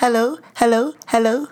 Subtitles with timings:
[0.00, 1.46] hello, hello, hello.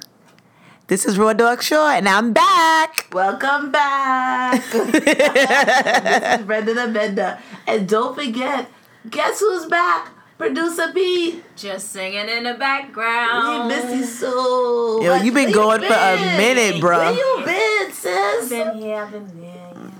[0.87, 3.07] This is Raw Dog Shaw, and I'm back.
[3.13, 4.65] Welcome back.
[4.73, 7.39] this is Brenda the Bender.
[7.67, 8.71] And don't forget,
[9.11, 10.13] guess who's back?
[10.39, 11.45] Producer Pete.
[11.57, 13.69] Just singing in the background.
[13.69, 15.03] We miss you so.
[15.03, 15.25] Yo, much.
[15.25, 17.01] you been Where going for a minute, bro.
[17.01, 18.49] Where you been, I've sis?
[18.49, 19.48] been here, I've been there.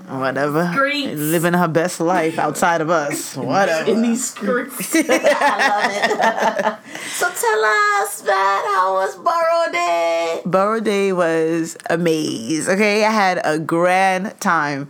[0.09, 0.71] Whatever.
[0.73, 1.19] Streets.
[1.19, 3.35] Living her best life outside of us.
[3.35, 3.91] Whatever.
[3.91, 4.95] In these streets.
[4.95, 7.01] I love it.
[7.11, 10.41] so tell us, man, how was Borough Day?
[10.45, 12.73] Borough Day was amazing.
[12.73, 14.89] Okay, I had a grand time.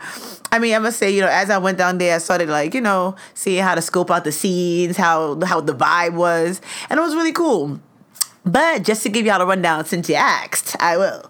[0.52, 2.74] I mean, I must say, you know, as I went down there, I started like,
[2.74, 6.98] you know, seeing how to scope out the scenes, how how the vibe was, and
[6.98, 7.80] it was really cool.
[8.46, 11.30] But just to give y'all a rundown, since you asked, I will.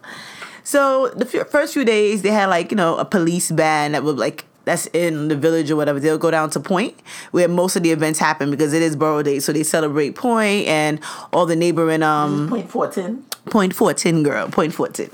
[0.70, 4.04] So the f- first few days, they had like you know a police band that
[4.04, 6.00] would like that's in the village or whatever.
[6.00, 6.94] They'll go down to Point
[7.32, 10.68] where most of the events happen because it is Borough Day, so they celebrate Point
[10.68, 11.00] and
[11.34, 13.26] all the neighboring um Point Fortin.
[13.46, 14.48] Point Fortin, girl.
[14.50, 15.10] Point Fortin.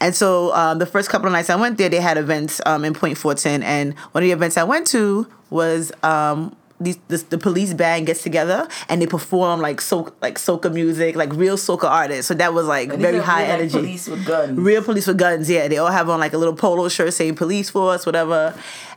[0.00, 2.82] And so um, the first couple of nights I went there, they had events um,
[2.86, 3.62] in Point Fortin.
[3.62, 8.06] And one of the events I went to was um, these, this, the police band
[8.06, 12.26] gets together and they perform like so like soca music, like real soca artists.
[12.26, 13.78] So that was like very high real, like, energy.
[13.78, 14.58] Police with guns.
[14.58, 15.68] Real police with guns, yeah.
[15.68, 18.54] They all have on like a little polo shirt saying police force, whatever.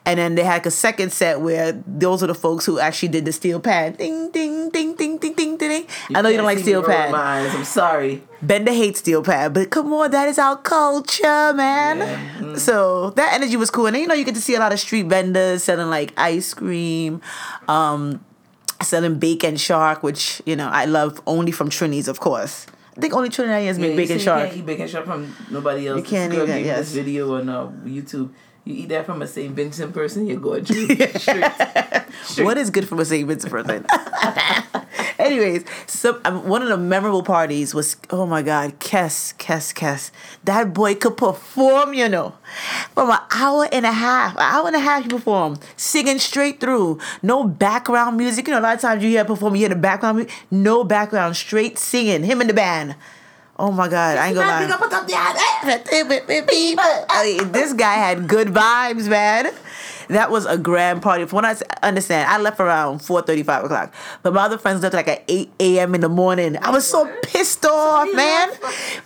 [0.07, 3.09] And then they had like a second set where those are the folks who actually
[3.09, 3.93] did the steel pan.
[3.93, 5.87] Ding, ding, ding, ding, ding, ding, ding.
[6.13, 7.13] I know you don't like steel pan.
[7.13, 8.23] I'm sorry.
[8.41, 11.99] Bender hates steel pan, but come on, that is our culture, man.
[11.99, 12.55] Mm-hmm.
[12.55, 14.71] So that energy was cool, and then, you know you get to see a lot
[14.71, 17.21] of street vendors selling like ice cream,
[17.67, 18.23] um,
[18.81, 22.67] selling bake and shark, which you know I love only from Trini's, of course.
[22.95, 24.41] I think only Trinidadians make you bake and shark.
[24.41, 25.97] You can't eat bake and shark from nobody else.
[25.97, 26.77] You can't This girl eat that, yes.
[26.79, 28.31] This video on uh, YouTube.
[28.63, 29.53] You eat that from a St.
[29.53, 30.65] Vincent person, you're going.
[31.17, 31.51] Straight.
[32.39, 33.27] What is good from a St.
[33.27, 33.85] Vincent person?
[35.19, 40.11] Anyways, so um, one of the memorable parties was oh my god, Kes, Kes, Kes.
[40.43, 42.35] That boy could perform, you know,
[42.93, 46.59] from an hour and a half, an hour and a half he performed, singing straight
[46.59, 48.47] through, no background music.
[48.47, 50.83] You know, a lot of times you hear perform, you hear the background, music, no
[50.83, 52.23] background, straight singing.
[52.23, 52.95] Him and the band.
[53.57, 54.67] Oh my god, I ain't gonna lie.
[57.53, 59.47] This guy had good vibes, man.
[60.09, 61.25] That was a grand party.
[61.25, 61.55] From what I
[61.85, 63.93] understand, I left around 4 o'clock.
[64.23, 65.95] But my other friends left like at 8 a.m.
[65.95, 66.57] in the morning.
[66.61, 68.49] I was so pissed off, man.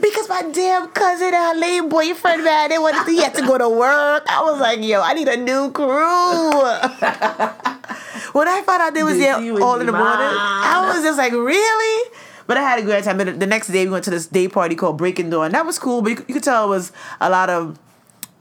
[0.02, 3.42] Because my damn cousin and her lame boyfriend, man, they wanted to, he had to
[3.42, 4.24] go to work.
[4.28, 6.52] I was like, yo, I need a new crew.
[8.34, 10.36] when I found out they was there all in the morning.
[10.38, 12.12] I was just like, really?
[12.48, 13.18] But I had a great time.
[13.20, 15.52] The the next day, we went to this day party called Breaking Dawn.
[15.52, 17.78] That was cool, but you, you could tell it was a lot of.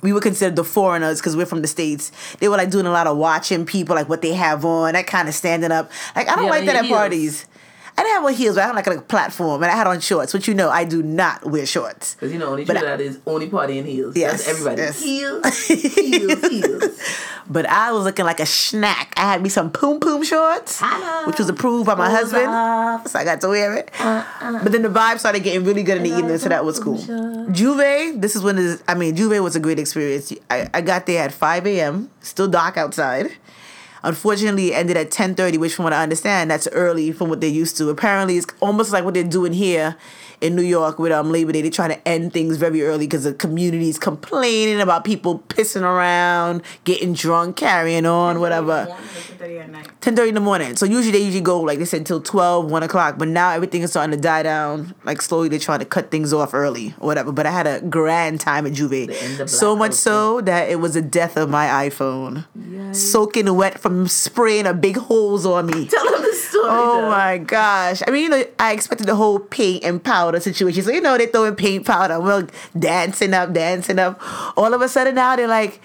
[0.01, 2.13] We were considered the foreigners because we're from the states.
[2.39, 5.07] They were like doing a lot of watching people, like what they have on, that
[5.09, 5.91] kind of standing up.
[6.15, 6.97] Like I don't Yeah, like that at heels.
[6.97, 7.47] parties.
[7.99, 9.99] I didn't have on heels, but I had like a platform, and I had on
[9.99, 12.15] shorts, which you know I do not wear shorts.
[12.15, 14.17] Because you know, only But I- Trinidad is only party in heels.
[14.17, 14.83] Yes, That's everybody.
[14.83, 15.03] yes.
[15.03, 17.01] Heels, heels, heels.
[17.51, 19.15] But I was looking like a snack.
[19.17, 21.27] I had me some poom poom shorts, Hello.
[21.27, 22.45] which was approved by my husband,
[23.09, 23.91] so I got to wear it.
[23.99, 24.63] Uh, uh.
[24.63, 26.99] But then the vibe started getting really good in the evening, so that was cool.
[27.09, 30.33] Oh, J'ouvert, this is when this, I mean, J'ouvert was a great experience.
[30.51, 33.33] I, I got there at 5 a.m., still dark outside.
[34.03, 37.51] Unfortunately, it ended at 10.30, which from what I understand, that's early from what they're
[37.51, 37.91] used to.
[37.91, 39.97] Apparently, it's almost like what they're doing here
[40.41, 41.62] in New York with um, Labor Day.
[41.62, 46.62] They try to end things very early because the community's complaining about people pissing around,
[46.84, 48.87] getting drunk, carrying on, whatever.
[49.38, 50.76] 10.30 in the morning.
[50.76, 53.19] So usually they usually go, like they said, until 12, 1 o'clock.
[53.19, 54.94] But now everything is starting to die down.
[55.04, 57.32] Like slowly they're trying to cut things off early or whatever.
[57.32, 59.49] But I had a grand time at J'ouvert.
[59.49, 59.97] So much culture.
[59.97, 62.47] so that it was the death of my iPhone.
[62.94, 65.87] Soaking wet from spraying a big holes on me.
[65.87, 66.28] Tell them the
[66.59, 66.71] story.
[66.71, 67.11] Oh though.
[67.11, 68.03] my gosh.
[68.07, 70.83] I mean, you know, I expected the whole paint and powder situation.
[70.83, 72.21] So, you know, they throwing paint powder.
[72.21, 72.47] We're
[72.79, 74.21] dancing up, dancing up.
[74.56, 75.81] All of a sudden now they're like,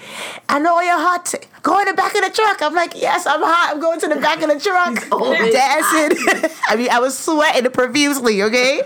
[0.49, 1.33] I know you're hot.
[1.61, 2.61] Go in the back of the truck.
[2.61, 3.71] I'm like, yes, I'm hot.
[3.73, 5.07] I'm going to the back of the truck.
[5.11, 6.51] oh, dancing.
[6.67, 8.81] I mean, I was sweating profusely, okay?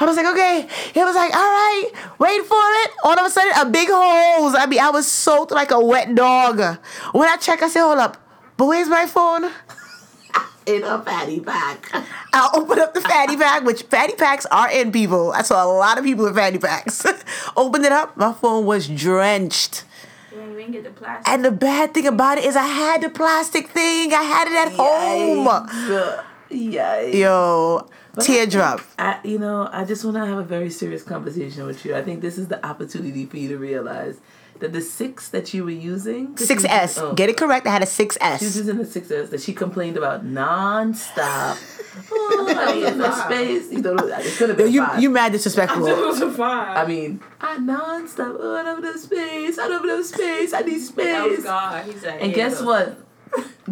[0.00, 0.68] I was like, okay.
[0.94, 2.90] He was like, all right, wait for it.
[3.04, 4.54] All of a sudden, a big hose.
[4.54, 6.78] I mean, I was soaked like a wet dog.
[7.12, 8.16] When I check, I say, hold up.
[8.56, 9.50] But where's my phone?
[10.66, 11.90] In a fatty pack.
[12.32, 15.32] I opened up the fatty pack, which fatty packs are in people.
[15.32, 17.06] I saw a lot of people with fatty packs.
[17.56, 19.84] opened it up, my phone was drenched.
[20.34, 21.32] Yeah, you ain't get the plastic.
[21.32, 24.12] And the bad thing about it is I had the plastic thing.
[24.12, 25.46] I had it at home.
[25.46, 26.24] Yikes.
[26.50, 27.00] Yeah.
[27.00, 27.88] Yo,
[28.20, 28.80] teardrop.
[28.98, 31.94] I, you know, I just want to have a very serious conversation with you.
[31.94, 34.18] I think this is the opportunity for you to realize
[34.60, 36.98] that the six that you were using she was- 6S.
[37.02, 37.66] oh, Get it correct.
[37.66, 38.42] I had a She was 6S.
[38.42, 41.56] using the six S that she complained about nonstop.
[42.12, 43.70] oh, I need no space.
[43.72, 45.02] You know, it could have been You five.
[45.02, 45.82] you mad disrespectful.
[45.82, 46.76] was a five.
[46.76, 48.36] I mean, I nonstop.
[48.40, 49.58] Oh, I don't have enough space.
[49.58, 50.52] I don't have enough space.
[50.52, 51.42] I need that was space.
[51.44, 51.84] God.
[51.86, 52.98] He said, And guess what?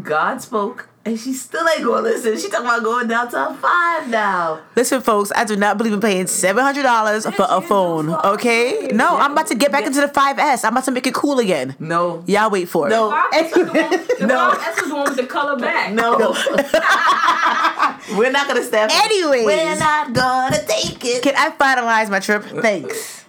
[0.00, 2.38] God spoke, and she still ain't gonna listen.
[2.38, 4.60] She talking about going down to a five now.
[4.76, 8.06] Listen, folks, I do not believe in paying seven hundred dollars for a phone.
[8.08, 9.20] do Okay, no, phone.
[9.20, 9.88] I'm about to get back Yeah.
[9.88, 10.64] into the 5S.
[10.64, 11.74] I'm about to make it cool again.
[11.78, 12.90] No, Y'all wait for it.
[12.90, 13.10] No.
[13.10, 13.66] Five the one,
[14.28, 14.50] No.
[14.52, 15.92] five S is the one with the color back.
[15.92, 16.16] no.
[18.18, 18.92] We're not gonna stand.
[18.92, 18.98] for.
[19.04, 19.46] Anyways.
[19.46, 21.22] we're not gonna take it.
[21.22, 22.44] Can I finalize my trip?
[22.44, 23.24] Thanks.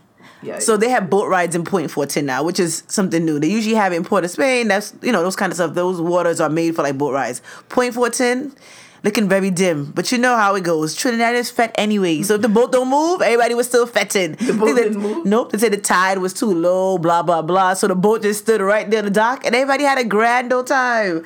[0.46, 0.60] Yeah.
[0.60, 3.40] So they have boat rides in Point Fortin now, which is something new.
[3.40, 4.68] They usually have it in Port of Spain.
[4.68, 5.74] That's you know those kind of stuff.
[5.74, 7.42] Those waters are made for like boat rides.
[7.70, 8.56] Point Fortin,
[9.04, 10.96] looking very dim, but you know how it goes.
[10.96, 14.34] Trinidad is fat anyway, so if the boat don't move, everybody was still fetting.
[14.34, 15.26] The boat didn't move?
[15.26, 15.52] Nope.
[15.52, 16.98] They said the tide was too low.
[17.00, 17.74] Blah blah blah.
[17.74, 20.54] So the boat just stood right there on the dock, and everybody had a grand
[20.54, 21.24] old time.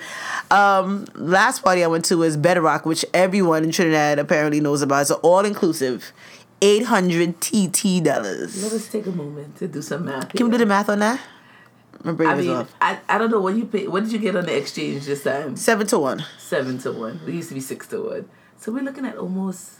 [0.51, 5.01] Um, last party I went to was Bedrock, which everyone in Trinidad apparently knows about.
[5.01, 6.13] It's all inclusive.
[6.61, 8.61] 800 TT dollars.
[8.63, 10.29] Let us take a moment to do some math.
[10.33, 11.19] Can we do the math on that?
[12.03, 12.73] My brain I is mean, off.
[12.79, 13.87] I, I don't know what you pay.
[13.87, 15.55] What did you get on the exchange this time?
[15.57, 16.23] Seven to one.
[16.37, 17.19] Seven to one.
[17.27, 18.29] It used to be six to one.
[18.57, 19.79] So we're looking at almost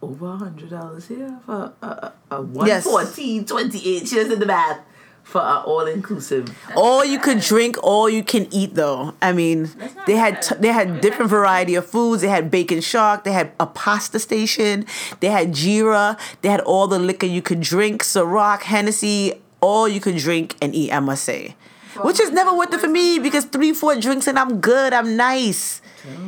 [0.00, 2.84] over a hundred dollars here for a, a, a one Yes.
[2.84, 4.06] fourteen twenty eight.
[4.08, 4.80] She does in the math
[5.24, 6.56] for an all inclusive.
[6.76, 8.74] All you could drink, all you can eat.
[8.76, 9.68] Though I mean,
[10.06, 12.22] they had t- they had different variety of foods.
[12.22, 13.24] They had bake and shark.
[13.24, 14.86] They had a pasta station.
[15.20, 16.18] They had jira.
[16.42, 18.04] They had all the liquor you could drink.
[18.04, 20.92] Ciroc, Hennessy, all you could drink and eat.
[20.92, 21.56] I must say,
[22.02, 24.92] which is never worth it for me because three, four drinks and I'm good.
[24.92, 25.80] I'm nice.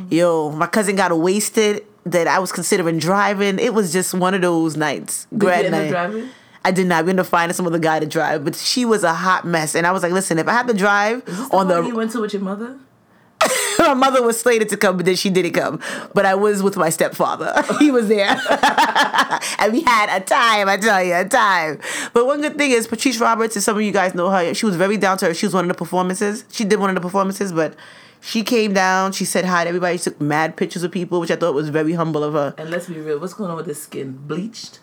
[0.09, 1.85] Yo, my cousin got wasted.
[2.07, 3.59] That I was considering driving.
[3.59, 5.25] It was just one of those nights.
[5.25, 6.29] Did you Grad night.
[6.65, 7.05] I did not.
[7.05, 9.75] We ended up finding some other guy to drive, but she was a hot mess.
[9.75, 12.11] And I was like, listen, if I had to drive on the the, you went
[12.11, 12.79] to with your mother?
[13.79, 15.79] my mother was slated to come, but then she didn't come.
[16.13, 17.53] But I was with my stepfather.
[17.79, 18.29] he was there,
[19.59, 20.67] and we had a time.
[20.69, 21.79] I tell you, a time.
[22.13, 24.53] But one good thing is Patrice Roberts, and some of you guys know her.
[24.53, 25.37] She was very down to earth.
[25.37, 26.45] She was one of the performances.
[26.51, 27.75] She did one of the performances, but.
[28.19, 29.11] She came down.
[29.11, 29.95] She said hi to everybody.
[29.97, 32.55] She took mad pictures of people, which I thought was very humble of her.
[32.57, 34.17] And let's be real, what's going on with this skin?
[34.25, 34.79] Bleached?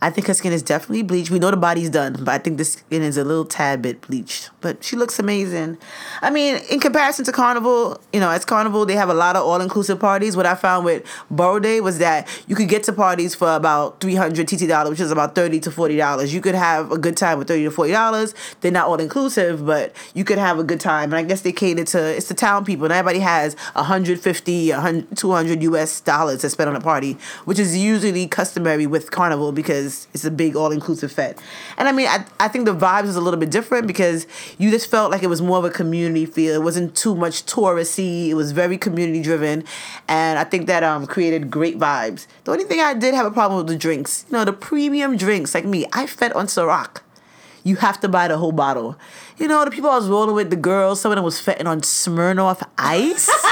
[0.00, 1.30] I think her skin is definitely bleached.
[1.30, 4.00] We know the body's done, but I think the skin is a little tad bit
[4.02, 4.50] bleached.
[4.60, 5.78] But she looks amazing.
[6.22, 9.44] I mean, in comparison to Carnival, you know, as Carnival, they have a lot of
[9.44, 10.36] all inclusive parties.
[10.36, 14.00] What I found with Borough Day was that you could get to parties for about
[14.00, 16.32] 300 TT dollars, which is about 30 to $40.
[16.32, 18.34] You could have a good time with 30 to $40.
[18.60, 21.12] They're not all inclusive, but you could have a good time.
[21.12, 25.16] And I guess they cater to, it's the town people, and everybody has 150, 100,
[25.16, 29.85] 200 US dollars to spend on a party, which is usually customary with Carnival because
[29.86, 31.36] it's a big all inclusive fete.
[31.76, 34.26] And I mean, I, I think the vibes was a little bit different because
[34.58, 36.54] you just felt like it was more of a community feel.
[36.54, 38.28] It wasn't too much touristy.
[38.28, 39.64] It was very community driven,
[40.08, 42.26] and I think that um created great vibes.
[42.44, 45.16] The only thing I did have a problem with the drinks, you know, the premium
[45.16, 45.54] drinks.
[45.54, 47.02] Like me, I fed on Ciroc.
[47.64, 48.96] You have to buy the whole bottle.
[49.38, 51.66] You know, the people I was rolling with, the girls, some of them was fetting
[51.66, 53.28] on Smirnoff Ice.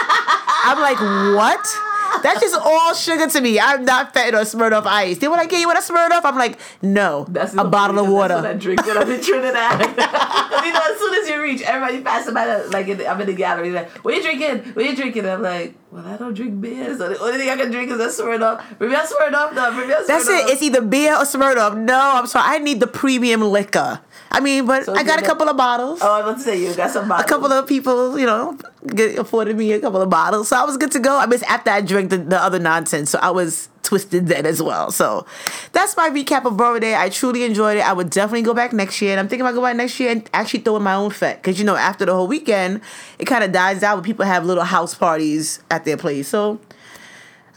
[0.65, 1.01] I'm like,
[1.37, 1.94] what?
[2.23, 3.59] That's just all sugar to me.
[3.61, 5.19] I'm not fetting on Smirnoff Ice.
[5.19, 6.25] They were like, yeah, you want a Smirnoff?
[6.25, 7.27] I'm like, no.
[7.29, 8.41] That's a bottle of water.
[8.41, 9.81] That's what I drink when I'm in Trinidad.
[10.65, 13.21] you know, as soon as you reach, everybody passing by, the, like in the, I'm
[13.21, 14.73] in the gallery, like, what are you drinking?
[14.75, 15.27] What are you drinking?
[15.27, 18.01] I'm like, well, I don't drink beer, so the only thing I can drink is
[18.01, 18.65] a Smirnoff.
[18.81, 20.51] Maybe I Smirnoff, no, maybe I That's it.
[20.51, 21.77] It's either beer or Smirnoff.
[21.77, 22.45] No, I'm sorry.
[22.47, 24.01] I need the premium liquor.
[24.35, 26.01] I mean, but So I got a couple of bottles.
[26.03, 27.25] Oh, I was about to say you got some bottles.
[27.25, 30.49] a couple of people, you know, get, afforded me a couple of bottles.
[30.49, 31.17] So I was good to go.
[31.17, 33.11] I mean, after I drank the, the other nonsense.
[33.11, 34.91] So I was twisted then as well.
[34.91, 35.25] So
[35.71, 36.97] that's my recap of Borough Day.
[36.97, 37.89] I truly enjoyed it.
[37.89, 39.13] I would definitely go back next year.
[39.13, 41.37] And I'm thinking about going back next year and actually throw in my own fete.
[41.37, 42.81] Because, you know, after the whole weekend,
[43.21, 46.27] it kind of dies out when people have little house parties at their place.
[46.27, 46.59] So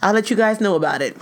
[0.00, 1.16] I'll let you guys know about it.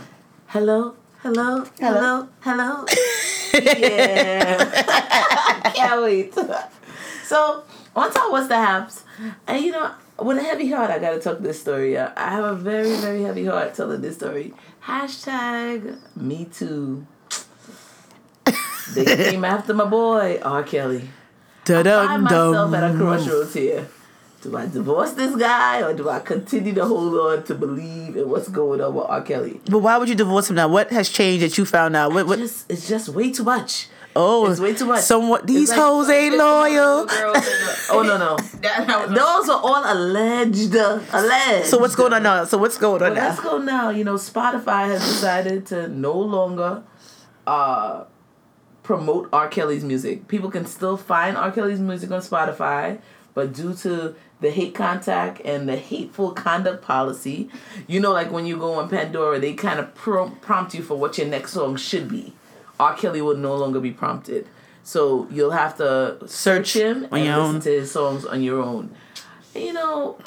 [0.48, 2.84] Hello, hello, hello, hello.
[3.64, 6.34] yeah, can't wait.
[7.24, 7.62] So
[7.94, 9.04] on top, what's the haps?
[9.46, 11.98] And you know, with a heavy heart, I gotta talk this story.
[11.98, 14.54] I I have a very, very heavy heart telling this story.
[14.84, 17.06] Hashtag Me Too.
[18.94, 20.62] They came after my boy R.
[20.62, 21.10] Kelly.
[21.68, 23.88] I find myself at a crossroads here.
[24.46, 28.28] Do I divorce this guy or do I continue to hold on to believe in
[28.28, 29.20] what's going on with R.
[29.22, 29.60] Kelly?
[29.68, 30.68] But why would you divorce him now?
[30.68, 32.12] What has changed that you found out?
[32.12, 33.88] What, what, just it's just way too much.
[34.14, 35.02] oh, It's way too much.
[35.02, 37.06] Somewhat these like- hoes ain't loyal.
[37.90, 38.36] Oh no no.
[38.60, 40.74] That, that was Those are all alleged.
[40.74, 41.66] Alleged.
[41.66, 42.44] So what's going on now?
[42.44, 43.28] So what's going on now?
[43.28, 43.50] let's now?
[43.50, 43.90] go now.
[43.90, 46.84] You know, Spotify has decided to no longer
[47.48, 48.04] uh,
[48.84, 49.48] promote R.
[49.48, 50.28] Kelly's music.
[50.28, 51.50] People can still find R.
[51.50, 53.00] Kelly's music on Spotify,
[53.36, 57.50] but due to the hate contact and the hateful conduct policy,
[57.86, 60.96] you know, like when you go on Pandora, they kind of pro- prompt you for
[60.96, 62.32] what your next song should be.
[62.80, 62.96] R.
[62.96, 64.48] Kelly will no longer be prompted.
[64.82, 68.96] So you'll have to search, him on and listen to his songs on your own.
[69.54, 70.18] You know,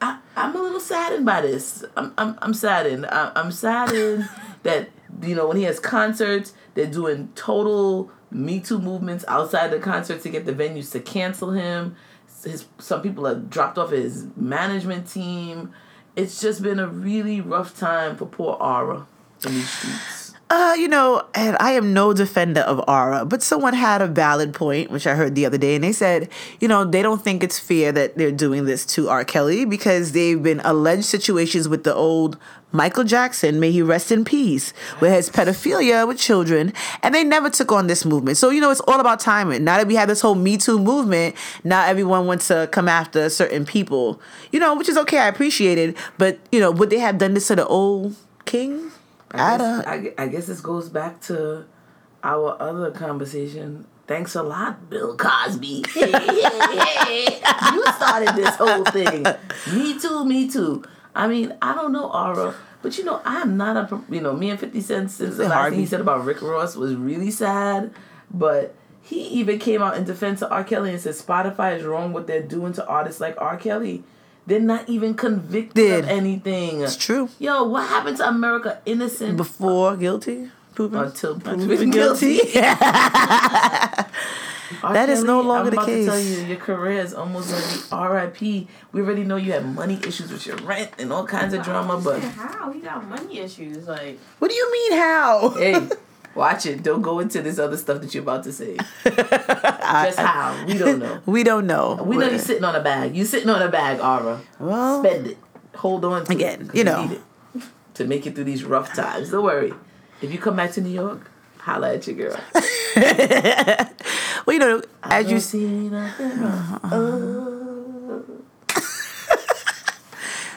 [0.00, 1.84] I, I'm a little saddened by this.
[1.94, 3.04] I'm, I'm, I'm saddened.
[3.04, 4.30] I, I'm saddened
[4.62, 4.88] that,
[5.22, 10.22] you know, when he has concerts, they're doing total Me Too movements outside the concert
[10.22, 11.96] to get the venues to cancel him.
[12.44, 15.72] His, some people have dropped off his management team.
[16.14, 19.06] It's just been a really rough time for poor Aura
[19.46, 20.17] in these streets.
[20.50, 24.54] Uh, you know, and I am no defender of Aura, but someone had a valid
[24.54, 27.44] point, which I heard the other day, and they said, you know, they don't think
[27.44, 29.26] it's fair that they're doing this to R.
[29.26, 32.38] Kelly because they've been alleged situations with the old
[32.72, 37.50] Michael Jackson, may he rest in peace, with his pedophilia with children, and they never
[37.50, 38.38] took on this movement.
[38.38, 39.64] So, you know, it's all about timing.
[39.64, 43.28] Now that we have this whole Me Too movement, now everyone wants to come after
[43.28, 44.18] certain people,
[44.50, 47.34] you know, which is okay, I appreciate it, but, you know, would they have done
[47.34, 48.92] this to the old king?
[49.30, 51.66] I, I guess, I, I guess this goes back to
[52.22, 53.86] our other conversation.
[54.06, 55.84] Thanks a lot, Bill Cosby.
[55.94, 57.40] Hey, hey, hey.
[57.72, 59.24] You started this whole thing.
[59.72, 60.82] Me too, me too.
[61.14, 64.50] I mean, I don't know Aura, but you know, I'm not a, you know, me
[64.50, 67.92] and 50 Cent, since the last thing he said about Rick Ross was really sad,
[68.30, 70.64] but he even came out in defense of R.
[70.64, 73.56] Kelly and said Spotify is wrong what they're doing to artists like R.
[73.56, 74.04] Kelly.
[74.48, 76.80] They're not even convicted of anything.
[76.80, 77.28] It's true.
[77.38, 82.38] Yo, what happened to America innocent before guilty, proven until proven proven guilty?
[82.38, 82.60] guilty.
[84.82, 86.04] That is no longer I'm the about case.
[86.04, 88.68] To tell you, your career is almost gonna be R.I.P.
[88.92, 92.00] We already know you have money issues with your rent and all kinds of drama,
[92.02, 93.86] but how he got money issues?
[93.88, 94.92] Like what do you mean?
[94.92, 95.50] How?
[95.56, 95.88] hey,
[96.38, 96.82] watch it.
[96.82, 98.76] Don't go into this other stuff that you're about to say.
[99.04, 101.20] Just how we don't know.
[101.26, 102.02] We don't know.
[102.02, 103.14] We know you're sitting on a bag.
[103.14, 104.40] You're sitting on a bag, Aura.
[104.58, 105.38] Well, Spend it.
[105.76, 107.04] Hold on to Again, you know.
[107.04, 107.22] need it
[107.94, 109.30] to make it through these rough times.
[109.30, 109.74] Don't worry.
[110.22, 112.40] If you come back to New York, holla at your girl.
[114.46, 118.44] well, you know, as you see nothing wrong.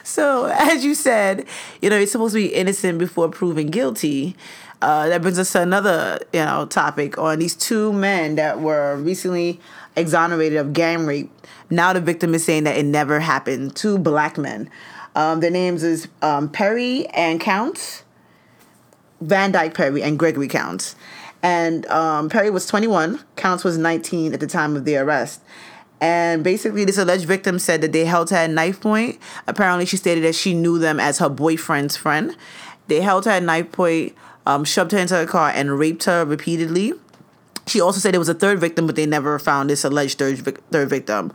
[0.03, 1.45] so as you said,
[1.81, 4.35] you know, you're supposed to be innocent before proven guilty.
[4.81, 8.95] Uh, that brings us to another, you know, topic on these two men that were
[8.95, 9.59] recently
[9.95, 11.29] exonerated of gang rape.
[11.69, 13.75] Now the victim is saying that it never happened.
[13.75, 14.69] Two black men.
[15.15, 18.03] Um, their names is um, Perry and Counts.
[19.21, 20.95] Van Dyke Perry and Gregory Counts.
[21.43, 25.41] And um, Perry was 21, Counts was 19 at the time of the arrest.
[25.99, 29.19] And basically, this alleged victim said that they held her at knife point.
[29.47, 32.35] Apparently, she stated that she knew them as her boyfriend's friend.
[32.87, 36.25] They held her at knife point, um, shoved her into a car, and raped her
[36.25, 36.93] repeatedly.
[37.67, 40.57] She also said there was a third victim, but they never found this alleged third,
[40.71, 41.31] third victim.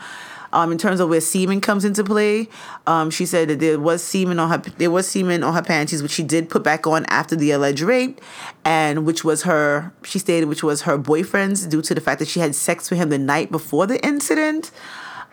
[0.52, 2.48] Um, in terms of where semen comes into play,
[2.86, 6.02] um, she said that there was semen on her there was semen on her panties,
[6.02, 8.20] which she did put back on after the alleged rape,
[8.64, 12.28] and which was her she stated which was her boyfriend's due to the fact that
[12.28, 14.70] she had sex with him the night before the incident.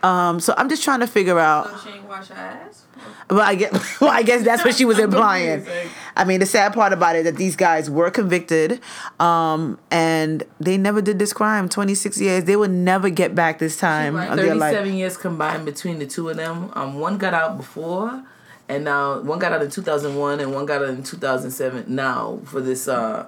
[0.02, 1.70] Um, so I'm just trying to figure out.
[1.70, 2.84] so she ain't wash her ass.
[3.30, 5.66] Well, I guess, well, I guess that's what she was implying.
[6.16, 8.80] I mean, the sad part about it that these guys were convicted,
[9.20, 11.70] um, and they never did this crime.
[11.70, 14.30] Twenty six years, they would never get back this time Right.
[14.30, 14.74] of their life.
[14.74, 16.70] Thirty-seven years combined between the two of them.
[16.74, 18.24] Um, one got out before,
[18.70, 21.18] and now one got out in two thousand one, and one got out in two
[21.18, 21.86] thousand seven.
[21.88, 23.26] Now for this uh,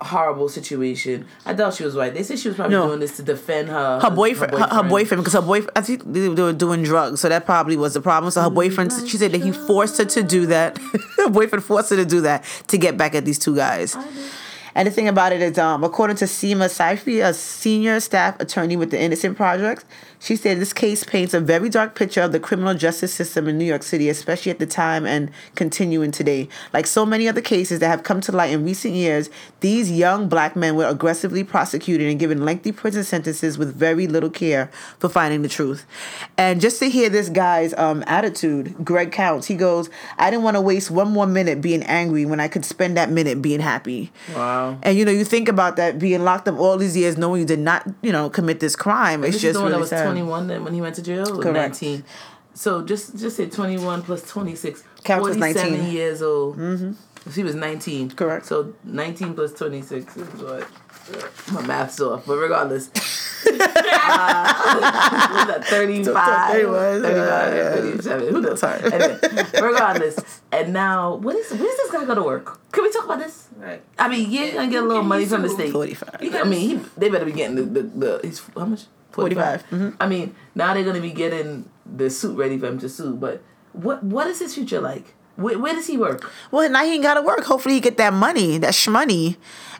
[0.00, 2.12] horrible situation, I doubt she was right.
[2.12, 2.86] They said she was probably No.
[2.88, 6.02] doing this to defend her Her boyfriend, her, her boyfriend, because her boyfriend, I think
[6.04, 8.30] they, were doing drugs, so that probably was the problem.
[8.30, 10.78] So her boyfriend, she said that he forced her to do that.
[11.16, 13.96] her boyfriend forced her to do that to get back at these two guys.
[14.74, 18.76] And the thing about it is, um, according to Seema Saifee, a senior staff attorney
[18.76, 19.86] with the Innocent Project,
[20.18, 23.58] she said this case paints a very dark picture of the criminal justice system in
[23.58, 26.48] New York City, especially at the time and continuing today.
[26.72, 29.30] Like so many other cases that have come to light in recent years,
[29.60, 34.30] these young black men were aggressively prosecuted and given lengthy prison sentences with very little
[34.30, 35.86] care for finding the truth.
[36.38, 40.56] And just to hear this guy's um, attitude, Greg Counts, he goes, I didn't want
[40.56, 44.12] to waste one more minute being angry when I could spend that minute being happy.
[44.34, 44.78] Wow.
[44.82, 47.46] And you know, you think about that being locked up all these years, knowing you
[47.46, 49.24] did not, you know, commit this crime.
[49.24, 50.05] It's just really sad.
[50.06, 51.26] Twenty-one then when he went to jail.
[51.40, 51.54] Correct.
[51.54, 52.04] Nineteen.
[52.54, 54.82] So just just say twenty-one plus twenty-six.
[55.04, 55.92] Counts as 47 19.
[55.92, 56.56] years old.
[56.56, 57.30] Mm-hmm.
[57.30, 58.10] She was nineteen.
[58.10, 58.46] Correct.
[58.46, 60.68] So nineteen plus twenty-six is what
[61.52, 62.90] My math's off, but regardless.
[63.46, 63.52] uh,
[65.32, 66.50] was that 35?
[66.50, 68.28] 31, 35, uh, 37.
[68.32, 68.60] Who knows?
[68.60, 68.92] Sorry.
[68.92, 69.18] Anyway,
[69.54, 70.40] regardless.
[70.50, 72.60] And now, what is, where's this guy go to work?
[72.72, 73.48] Can we talk about this?
[73.56, 73.82] Right.
[73.98, 75.70] I mean, yeah, gonna get a little money from the state.
[75.70, 76.18] 45.
[76.20, 78.86] I mean, he, they better be getting the, the, the he's, how much?
[79.16, 79.64] 45.
[79.70, 79.96] Mhm.
[80.00, 83.14] I mean, now they're gonna be getting the suit ready for him to sue.
[83.14, 83.42] But
[83.72, 85.14] what what is his future like?
[85.36, 86.30] Where, where does he work?
[86.50, 87.44] Well, now he ain't got to work.
[87.44, 89.36] Hopefully, he get that money, that shmoney,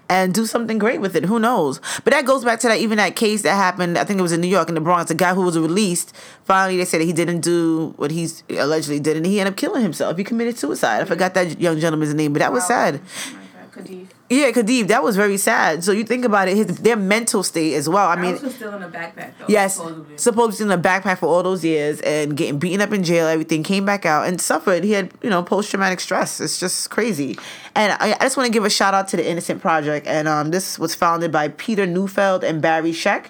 [0.06, 1.24] and do something great with it.
[1.24, 1.80] Who knows?
[2.04, 3.96] But that goes back to that even that case that happened.
[3.96, 5.08] I think it was in New York in the Bronx.
[5.08, 6.14] The guy who was released
[6.44, 9.56] finally they said that he didn't do what he's allegedly did, and he ended up
[9.56, 10.18] killing himself.
[10.18, 11.00] He committed suicide.
[11.00, 13.00] I forgot that young gentleman's name, but that was sad.
[13.00, 14.06] Oh my God, Khadif.
[14.28, 15.84] Yeah, Khadib, that was very sad.
[15.84, 18.08] So you think about it, his their mental state as well.
[18.08, 19.46] I mean, was still in a backpack though.
[19.48, 20.18] Yes, supposedly.
[20.18, 23.62] supposedly in a backpack for all those years and getting beaten up in jail, everything
[23.62, 24.82] came back out and suffered.
[24.82, 26.40] He had, you know, post traumatic stress.
[26.40, 27.38] It's just crazy.
[27.76, 30.08] And I, I just want to give a shout out to the Innocent Project.
[30.08, 33.26] And um, this was founded by Peter Neufeld and Barry Scheck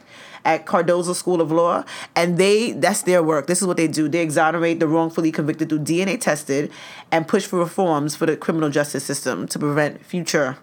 [0.46, 1.84] at Cardozo School of Law.
[2.14, 3.48] And they, that's their work.
[3.48, 4.08] This is what they do.
[4.08, 6.72] They exonerate the wrongfully convicted through DNA tested
[7.10, 10.56] and push for reforms for the criminal justice system to prevent future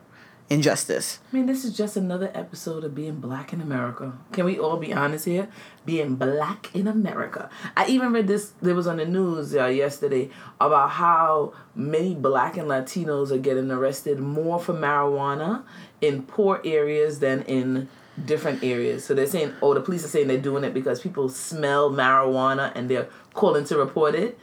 [0.49, 1.19] injustice.
[1.31, 4.13] I mean, this is just another episode of being black in America.
[4.31, 5.47] Can we all be honest here?
[5.85, 7.49] Being black in America.
[7.75, 8.53] I even read this.
[8.61, 13.71] There was on the news uh, yesterday about how many black and Latinos are getting
[13.71, 15.63] arrested more for marijuana
[16.01, 17.89] in poor areas than in
[18.23, 19.03] different areas.
[19.05, 22.71] So they're saying, oh, the police are saying they're doing it because people smell marijuana
[22.75, 24.37] and they're calling to report it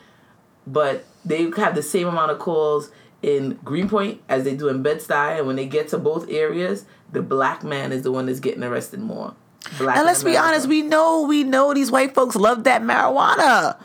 [0.66, 2.90] but they have the same amount of calls
[3.22, 7.20] in Greenpoint as they do in Bed-Stuy, and when they get to both areas, the
[7.22, 9.34] black man is the one that's getting arrested more.
[9.78, 13.76] Black And let's be honest, we know, we know these white folks love that marijuana.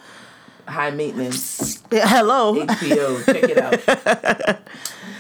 [0.68, 2.56] high maintenance Hello.
[2.65, 3.25] HBO.
[3.25, 4.60] Check it out.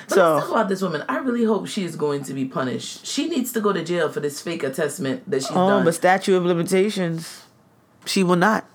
[0.07, 1.03] But So- let's talk about this woman.
[1.09, 3.05] I really hope she is going to be punished.
[3.07, 5.83] She needs to go to jail for this fake attestment that she's Oh, done.
[5.83, 7.41] but statute of limitations,
[8.05, 8.65] she will not.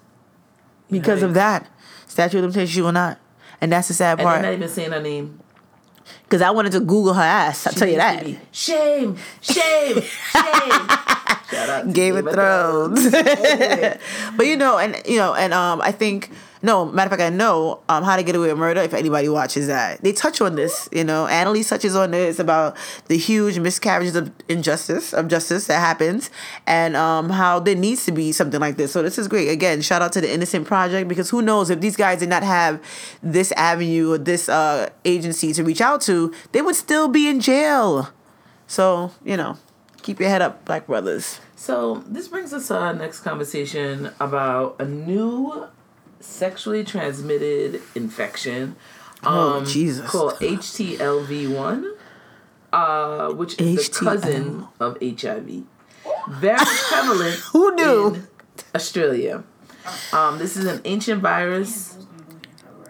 [0.90, 1.68] Because of that,
[2.08, 3.20] statute of limitations, she will not.
[3.60, 4.42] And that's the sad and they're part.
[4.42, 5.40] not even saying her name.
[6.30, 7.66] Because I wanted to Google her ass.
[7.66, 8.24] I'll She tell you that.
[8.52, 10.00] Shame, shame, shame.
[11.50, 13.10] Shout out to Game of Thrones.
[14.36, 16.30] but you know, and you know, and um, I think
[16.62, 18.82] no matter of fact, I know um, how to get away with murder.
[18.82, 20.88] If anybody watches that, they touch on this.
[20.92, 22.76] You know, Annalise touches on this about
[23.06, 26.30] the huge miscarriages of injustice of justice that happens,
[26.66, 28.92] and um, how there needs to be something like this.
[28.92, 29.48] So this is great.
[29.48, 32.42] Again, shout out to the Innocent Project because who knows if these guys did not
[32.42, 32.80] have
[33.22, 36.19] this avenue or this uh, agency to reach out to,
[36.52, 38.10] they would still be in jail.
[38.66, 39.58] So you know,
[40.02, 41.40] keep your head up, black brothers.
[41.56, 45.66] So this brings us to our next conversation about a new
[46.20, 48.76] sexually transmitted infection.
[49.22, 50.08] Oh, um, Jesus.
[50.08, 51.92] Called HTLV1,
[52.72, 54.04] uh, which is the HTL.
[54.04, 55.64] cousin of HIV.
[56.30, 57.34] Very prevalent.
[57.52, 58.14] Who knew?
[58.14, 58.28] in
[58.74, 59.44] Australia.
[60.12, 61.96] Um, this is an ancient virus.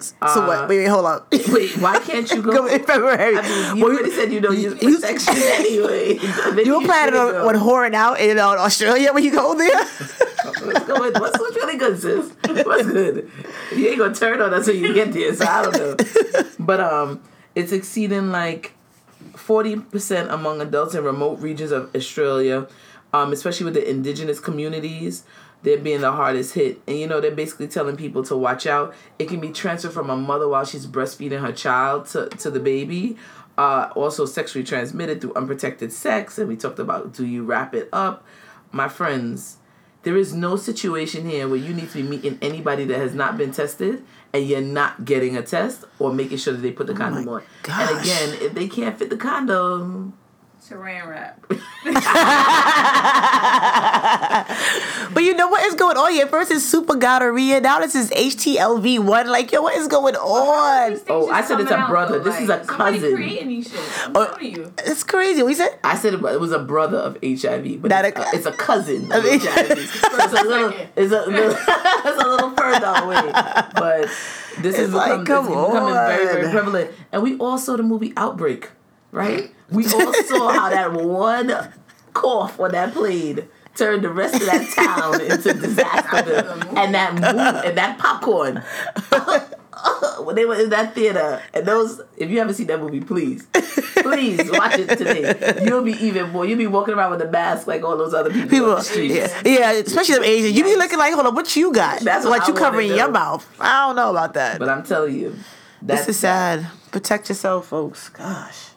[0.02, 0.68] So Uh, what?
[0.68, 1.22] Wait, wait, hold on.
[1.30, 2.52] Wait, why can't you go?
[2.58, 3.36] Go in February.
[3.36, 6.18] I mean, you Well, already said you don't use you- protection anyway.
[6.54, 9.84] Maybe You were planning on, on whoring out in uh, Australia when you go there?
[10.64, 11.12] What's going?
[11.14, 12.32] What's, what's really good, sis?
[12.66, 13.30] What's good?
[13.74, 15.96] You ain't gonna turn on us when you get there, so I don't know.
[16.58, 17.20] But um,
[17.54, 18.72] it's exceeding like
[19.36, 22.66] forty percent among adults in remote regions of Australia,
[23.12, 25.24] um, especially with the indigenous communities.
[25.62, 28.94] They're being the hardest hit, and you know they're basically telling people to watch out.
[29.18, 32.60] It can be transferred from a mother while she's breastfeeding her child to to the
[32.60, 33.16] baby.
[33.58, 37.88] Uh, also sexually transmitted through unprotected sex, and we talked about do you wrap it
[37.92, 38.24] up,
[38.72, 39.58] my friends.
[40.02, 43.36] There is no situation here where you need to be meeting anybody that has not
[43.36, 46.94] been tested and you're not getting a test or making sure that they put the
[46.94, 47.42] condom on.
[47.68, 50.14] And again, if they can't fit the condom,
[50.70, 51.44] Saran wrap.
[55.14, 56.26] but you know what is going on here?
[56.26, 57.60] First is super gonorrhea.
[57.60, 59.26] Now this is HTLV1.
[59.26, 61.00] Like, yo, what is going on?
[61.08, 62.20] Oh, I said it's a brother.
[62.20, 63.14] This is a cousin.
[63.14, 63.80] creating these shit.
[64.14, 64.36] Oh.
[64.40, 64.72] you.
[64.78, 65.42] It's crazy.
[65.42, 65.78] What you said?
[65.82, 68.52] I said it was a brother of HIV, but Not it's, a- a, it's a
[68.52, 69.70] cousin of Of HIV.
[69.70, 73.32] It's a little, it's a, little, it's a little further away.
[73.74, 74.08] But
[74.60, 76.90] this is like, become, come it's becoming very, very prevalent.
[77.10, 78.70] And we all saw the movie Outbreak,
[79.12, 79.50] right?
[79.70, 81.72] We all saw how that one
[82.12, 86.58] cough when that played turned the rest of that town into disaster.
[86.76, 88.62] and that mo- and that popcorn.
[90.24, 93.46] when they were in that theater, and those, if you haven't seen that movie, please,
[93.94, 95.62] please watch it today.
[95.64, 96.44] You'll be even more.
[96.44, 98.42] You'll be walking around with a mask like all those other people.
[98.44, 99.14] on People, the streets.
[99.14, 100.56] yeah, yeah, especially them Asians.
[100.56, 102.00] You be looking like, hold on, what you got?
[102.00, 103.48] That's what what you covering your mouth.
[103.60, 104.58] I don't know about that.
[104.58, 105.36] But I'm telling you,
[105.80, 106.66] that's this is sad.
[106.90, 108.08] Protect yourself, folks.
[108.10, 108.69] Gosh.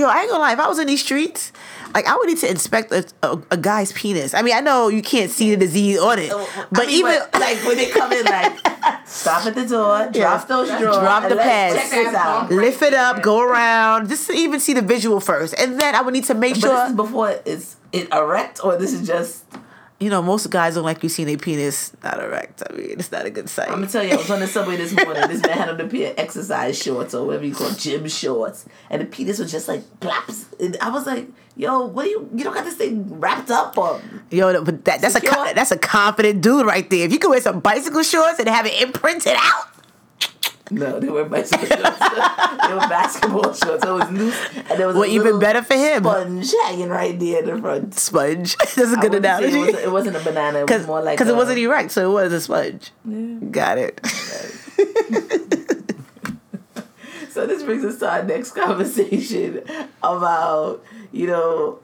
[0.00, 0.54] Yo, I ain't gonna lie.
[0.54, 1.52] If I was in these streets,
[1.94, 4.32] like I would need to inspect a, a, a guy's penis.
[4.32, 6.96] I mean, I know you can't see the disease on it, oh, but I mean,
[7.00, 8.58] even but, like when they come in, like
[9.06, 12.14] stop at the door, drop those drawers, Drop the pads.
[12.14, 12.50] out.
[12.50, 16.00] lift it up, go around, just to even see the visual first, and then I
[16.00, 16.74] would need to make But sure.
[16.76, 19.44] this is before it's it erect, or this is just.
[20.00, 22.62] You know, most guys don't like you seeing a penis not erect.
[22.68, 23.68] I mean, it's not a good sight.
[23.68, 25.28] I'm gonna tell you, I was on the subway this morning.
[25.28, 28.64] This man had on a pair of exercise shorts or whatever you call gym shorts,
[28.88, 30.46] and the penis was just like plaps.
[30.58, 32.30] And I was like, "Yo, what do you?
[32.34, 35.34] You don't got this thing wrapped up or?" Yo, but that, that's a Secure?
[35.34, 37.04] co- that's a confident dude right there.
[37.04, 39.64] If you can wear some bicycle shorts and have it imprinted out,
[40.70, 41.98] No, they were bicycle shorts.
[41.98, 43.82] they were basketball shorts.
[43.82, 46.04] So it was loose, and there was well, a even better for him.
[46.04, 47.94] sponge hanging right there in the front.
[47.94, 48.56] Sponge.
[48.58, 49.58] that's a good analogy.
[49.58, 50.60] It, was, it wasn't a banana.
[50.60, 52.92] It was more like because it wasn't erect, so it was a sponge.
[53.50, 54.00] Got it.
[57.30, 59.62] So this brings us to our next conversation
[60.02, 61.78] about you know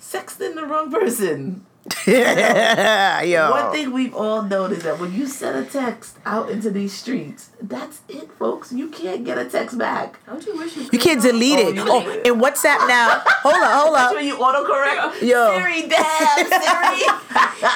[0.00, 1.64] sexting the wrong person.
[2.06, 3.50] Yo.
[3.50, 7.50] One thing we've all noticed that when you send a text out into these streets,
[7.60, 8.72] that's it, folks.
[8.72, 10.18] You can't get a text back.
[10.26, 10.88] Don't you wish you?
[10.92, 11.30] You can't though?
[11.32, 11.74] delete it.
[11.74, 12.26] you Oh, can't.
[12.26, 13.22] in WhatsApp now.
[13.42, 15.22] Hold up, hold That's when you autocorrect.
[15.22, 15.58] Yo.
[15.58, 17.02] Siri, damn, Siri.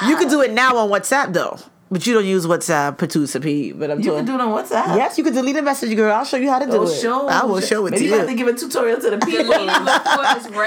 [0.09, 1.57] You can do it now on WhatsApp though,
[1.91, 3.71] but you don't use WhatsApp Patusa P.
[3.71, 4.17] But I'm you doing.
[4.17, 4.95] can do it on WhatsApp.
[4.95, 6.13] Yes, you can delete a message, girl.
[6.13, 6.99] I'll show you how to do Oh, it.
[7.01, 7.27] show.
[7.27, 9.17] I will show it Maybe to you You have to give a tutorial to the
[9.25, 9.43] people.
[9.45, 10.65] Delete it before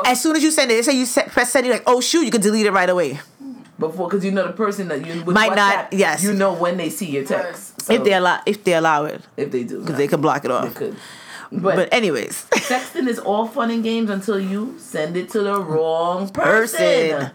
[0.00, 1.66] or As soon as you send it, they say you set, press send.
[1.66, 3.20] You're like, oh shoot, you can delete it right away
[3.78, 6.22] Before, because you know the person that you with Might not- yes.
[6.22, 7.82] You know when they see your text.
[7.82, 10.44] So, if they allow if they allow it, if they do, because they can block
[10.44, 10.74] it They off.
[10.74, 10.96] could.
[11.52, 15.60] But, But, anyways, sexting is all fun and games until you send it to the
[15.60, 16.80] wrong person.
[16.80, 17.30] Person.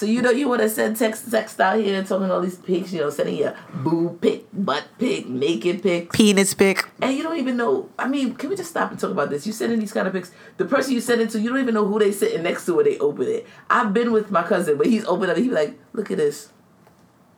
[0.00, 2.90] So you know you want to send text text out here talking all these pics,
[2.90, 6.88] you know, sending your boob pic, butt pic, naked pic, penis pic.
[7.02, 7.90] and you don't even know.
[7.98, 9.46] I mean, can we just stop and talk about this?
[9.46, 10.32] You sending these kind of pics.
[10.56, 12.76] The person you send it to, you don't even know who they sitting next to
[12.76, 13.46] when they open it.
[13.68, 15.36] I've been with my cousin, but he's opened up.
[15.36, 16.48] He be like, "Look at this."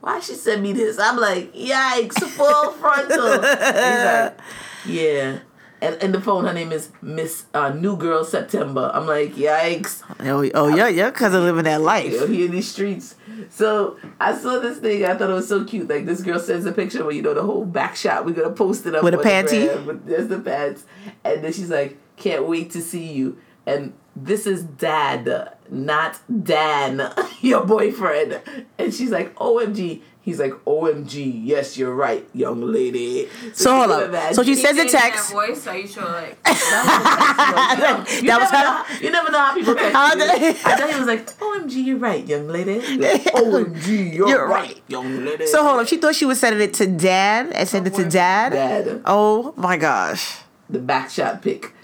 [0.00, 1.00] Why she send me this?
[1.00, 3.40] I'm like, yikes, full frontal.
[3.40, 4.38] He's like,
[4.86, 5.40] yeah.
[5.82, 8.88] And, and the phone, her name is Miss uh, New Girl September.
[8.94, 10.04] I'm like, yikes.
[10.20, 12.12] Oh, oh yeah, yeah, cousin living that life.
[12.12, 13.16] Yo, he in these streets.
[13.50, 15.04] So I saw this thing.
[15.04, 15.88] I thought it was so cute.
[15.88, 18.24] Like this girl sends a picture where you know the whole back shot.
[18.24, 19.84] We're gonna post it up With a panty?
[19.84, 20.84] But there's the pants,
[21.24, 27.12] and then she's like, "Can't wait to see you." And this is Dad, not Dan,
[27.40, 28.40] your boyfriend.
[28.78, 33.28] And she's like, "OMG." He's like, "OMG." Yes, you're right, young lady.
[33.54, 34.34] So you hold up.
[34.34, 35.28] So she He sends a said it in text.
[35.30, 36.04] That voice, are you sure?
[36.04, 40.70] Like, you, That was never her- know, you never know how people text you.
[40.70, 44.68] I thought he was like, "OMG, you're right, young lady." Like, OMG, you're, You're right,
[44.68, 44.80] right.
[44.88, 45.46] young lady.
[45.46, 45.88] So hold up.
[45.88, 48.52] She thought she was sending it to dad and send it to dad.
[48.52, 49.02] Dad.
[49.04, 50.38] Oh my gosh.
[50.70, 51.74] the back shot pick.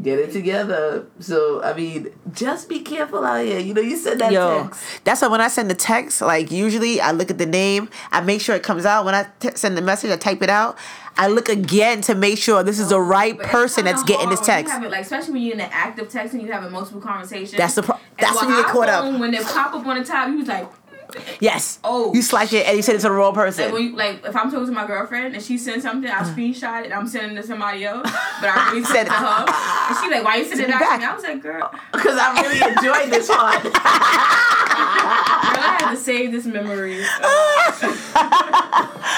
[0.00, 1.06] Get it together.
[1.18, 3.58] So I mean, just be careful out here.
[3.58, 4.84] You know, you said that Yo, text.
[5.04, 8.20] that's why when I send the text, like usually I look at the name, I
[8.20, 9.04] make sure it comes out.
[9.04, 10.78] When I t- send the message, I type it out.
[11.16, 14.40] I look again to make sure this is the right but person that's getting this
[14.40, 14.72] text.
[14.72, 17.52] have it, like, especially when you're in the active texting, you having multiple conversations.
[17.52, 19.20] That's the pro- that's when you get caught up.
[19.20, 20.70] When they pop up on the top, you was like,
[21.40, 21.78] Yes.
[21.84, 22.12] Oh.
[22.14, 23.64] You slash it and you send it to the wrong person.
[23.64, 26.20] And when you, like, if I'm talking to my girlfriend and she sends something, I
[26.20, 26.34] uh-huh.
[26.34, 26.92] screenshot it.
[26.92, 29.44] I'm sending it to somebody else, but I really sent it to her.
[29.48, 32.18] And she like, "Why you sending it back to me?" I was like, "Girl, Because
[32.18, 33.62] I really enjoyed this one.
[33.62, 37.02] girl, I had to save this memory."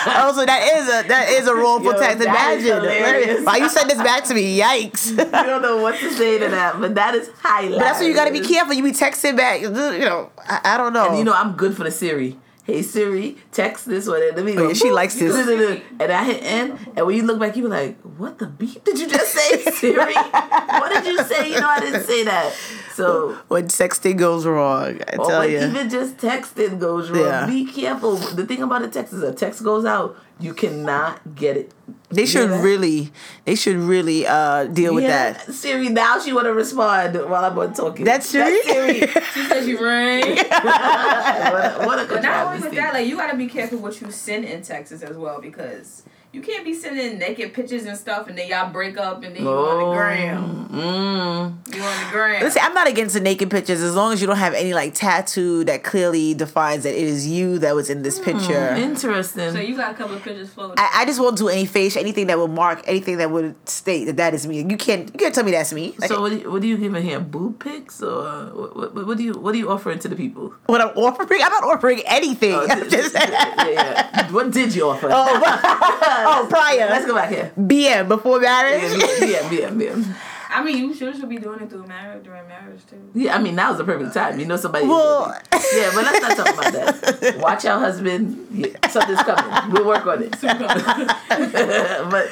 [0.06, 2.24] oh, so that is a that is a wrongful Yo, text.
[2.24, 3.44] Imagine.
[3.44, 4.58] Why you send this back to me?
[4.58, 5.16] Yikes.
[5.16, 7.78] but I don't know what to say to that, but that is hilarious.
[7.78, 8.74] that's why you gotta be careful.
[8.74, 9.60] You be texting back.
[9.60, 11.10] You know, I, I don't know.
[11.10, 12.36] And you know, I'm good for the Siri.
[12.64, 14.22] Hey Siri, text this one.
[14.22, 14.64] And let me go.
[14.64, 15.36] Oh, yeah, she likes this.
[15.36, 16.78] And I hit end.
[16.96, 19.62] And when you look back, you be like, "What the beep did you just say,
[19.70, 20.14] Siri?
[20.14, 21.50] what did you say?
[21.52, 22.54] You know, I didn't say that."
[22.94, 25.58] So when sexting goes wrong, I Or tell when you.
[25.58, 27.24] even just texting goes wrong.
[27.26, 27.46] Yeah.
[27.46, 28.16] Be careful.
[28.16, 31.72] The thing about a text is a text goes out, you cannot get it.
[32.10, 32.62] They should that?
[32.62, 33.10] really,
[33.44, 35.52] they should really uh, deal with Yeah, that.
[35.52, 38.04] Siri, now she want to respond while I'm on talking.
[38.04, 38.62] That's Siri?
[38.62, 39.00] Siri.
[39.34, 40.36] She says you ring.
[40.36, 44.00] what a, what a But not only with that, like you gotta be careful what
[44.00, 48.26] you send in texts as well because you can't be sending naked pictures and stuff
[48.26, 50.68] and then y'all break up and then you on the gram.
[50.68, 51.74] Mm.
[51.76, 52.42] You on the gram.
[52.42, 54.94] Listen, I'm not against the naked pictures as long as you don't have any like
[54.94, 58.74] tattoo that clearly defines that it is you that was in this picture.
[58.74, 59.52] Interesting.
[59.52, 60.74] so you got a couple of pictures floating.
[60.76, 64.06] I, I just won't do any face, anything that would mark, anything that would state
[64.06, 64.60] that that is me.
[64.62, 65.94] You can't, you can't tell me that's me.
[65.98, 67.20] Like, so what do you, what do you give in here?
[67.20, 70.52] Boob pics or what, what, what do you what do you offering to the people?
[70.66, 72.54] what I'm offering, I'm not offering anything.
[72.54, 74.32] Oh, I'm just, yeah, yeah.
[74.32, 75.08] What did you offer?
[75.12, 77.52] oh, oh, prior Let's go back here.
[77.58, 78.82] BM before marriage.
[78.82, 80.14] Yeah, yeah, yeah, yeah.
[80.50, 83.10] I I mean, you sure should be doing it through marriage during marriage too.
[83.12, 84.38] Yeah, I mean now's the perfect time.
[84.38, 84.86] You know somebody.
[84.86, 87.38] Well- yeah, but let's not talk about that.
[87.42, 88.46] Watch out, husband.
[88.52, 89.72] Yeah, something's coming.
[89.72, 90.30] We'll work on it.
[90.40, 92.30] but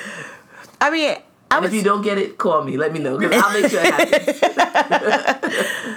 [0.80, 1.21] I mean, I
[1.56, 2.76] and if you don't get it, call me.
[2.76, 4.38] Let me know because I'll make sure it happens.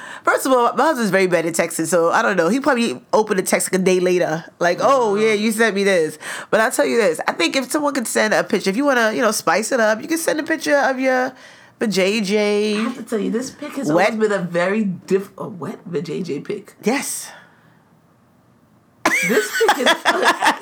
[0.24, 2.50] First of all, my husband's very bad at texting, so I don't know.
[2.50, 5.22] He probably opened a text like a day later, like, "Oh mm-hmm.
[5.22, 6.18] yeah, you sent me this."
[6.50, 8.86] But I'll tell you this: I think if someone could send a picture, if you
[8.86, 11.34] want to, you know, spice it up, you can send a picture of your,
[11.78, 14.14] but I have to tell you, this pick has Wet?
[14.14, 15.30] always been a very diff.
[15.38, 16.76] A wet the JJ pick.
[16.84, 17.32] Yes.
[19.28, 19.88] This pick is.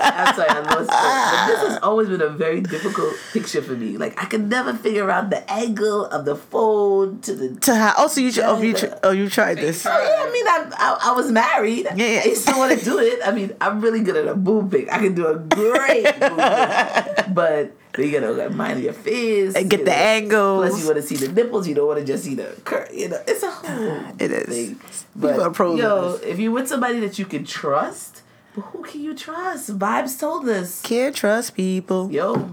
[0.06, 0.88] I'm sorry, I lost it.
[0.90, 3.98] But this has always been a very difficult picture for me.
[3.98, 7.96] Like I could never figure out the angle of the phone to the To have.
[7.98, 8.32] Also, oh, you.
[8.32, 8.74] tr- Oh, you.
[8.74, 9.86] tr- Oh, you tried this.
[9.86, 11.86] Oh, yeah, I mean, I, I, I was married.
[11.96, 12.22] Yeah, yeah.
[12.26, 13.20] I still want to do it.
[13.26, 14.92] I mean, I'm really good at a boob pic.
[14.92, 17.34] I can do a great boob pic.
[17.34, 19.54] But you gotta like, mind your face.
[19.56, 19.98] And get you the know.
[19.98, 20.70] angles.
[20.70, 21.68] Plus, you want to see the nipples.
[21.68, 22.90] You don't want to just see the curve.
[22.92, 24.48] You know, it's a whole It is.
[24.48, 24.80] thing.
[25.14, 26.22] People are pros yo, this.
[26.24, 28.23] if you're with somebody that you can trust,
[28.56, 29.78] but who can you trust?
[29.80, 30.82] Vibes told us.
[30.82, 32.12] Can't trust people.
[32.12, 32.50] Yo,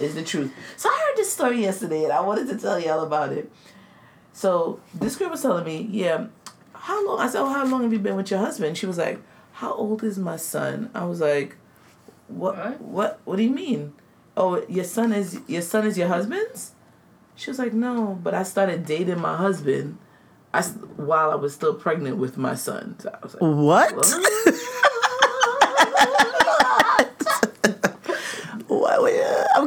[0.00, 0.52] is the truth.
[0.76, 3.50] So I heard this story yesterday, and I wanted to tell y'all about it.
[4.32, 6.26] So this girl was telling me, yeah,
[6.74, 7.20] how long?
[7.20, 8.76] I said, oh, how long have you been with your husband?
[8.76, 9.20] She was like,
[9.52, 10.90] how old is my son?
[10.94, 11.56] I was like,
[12.28, 12.56] what?
[12.56, 12.80] What?
[12.80, 13.20] What?
[13.24, 13.92] What do you mean?
[14.36, 16.72] Oh, your son is your son is your husband's?
[17.36, 19.98] She was like, no, but I started dating my husband.
[20.52, 22.96] I s- while I was still pregnant with my son.
[22.98, 23.94] So I was like, What?
[23.96, 24.06] what?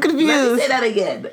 [0.03, 0.61] I'm Let me confused.
[0.61, 1.29] say that again.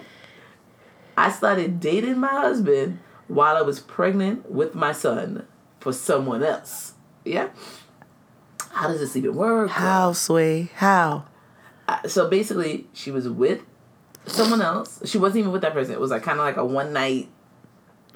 [1.16, 2.98] I started dating my husband
[3.29, 5.46] while I was pregnant with my son
[5.81, 6.94] for someone else.
[7.24, 7.50] Yeah.
[8.70, 9.70] How does this even work?
[9.70, 10.70] How, Sway?
[10.77, 11.27] How?
[11.87, 13.61] Uh, So basically, she was with
[14.27, 15.00] someone else.
[15.05, 15.92] She wasn't even with that person.
[15.94, 17.29] It was like kind of like a one night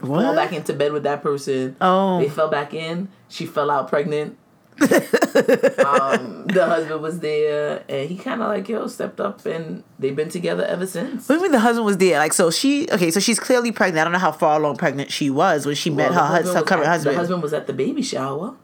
[0.00, 0.34] fall What?
[0.36, 1.76] back into bed with that person.
[1.80, 2.18] Oh.
[2.20, 3.08] They fell back in.
[3.28, 4.36] She fell out pregnant.
[4.80, 10.14] um, the husband was there, and he kind of like yo stepped up, and they've
[10.14, 11.28] been together ever since.
[11.28, 12.18] What do you mean the husband was there?
[12.18, 14.00] Like, so she, okay, so she's clearly pregnant.
[14.00, 16.54] I don't know how far along pregnant she was when she met her, the hus-
[16.54, 17.14] her current at- husband.
[17.14, 18.54] The husband was at the baby shower.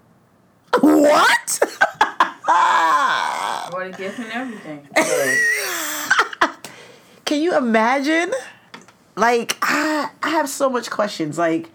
[0.81, 1.61] What?
[2.47, 4.89] Bought a gift and everything.
[7.25, 8.33] Can you imagine?
[9.17, 11.39] Like, I, I have so much questions.
[11.39, 11.71] Like,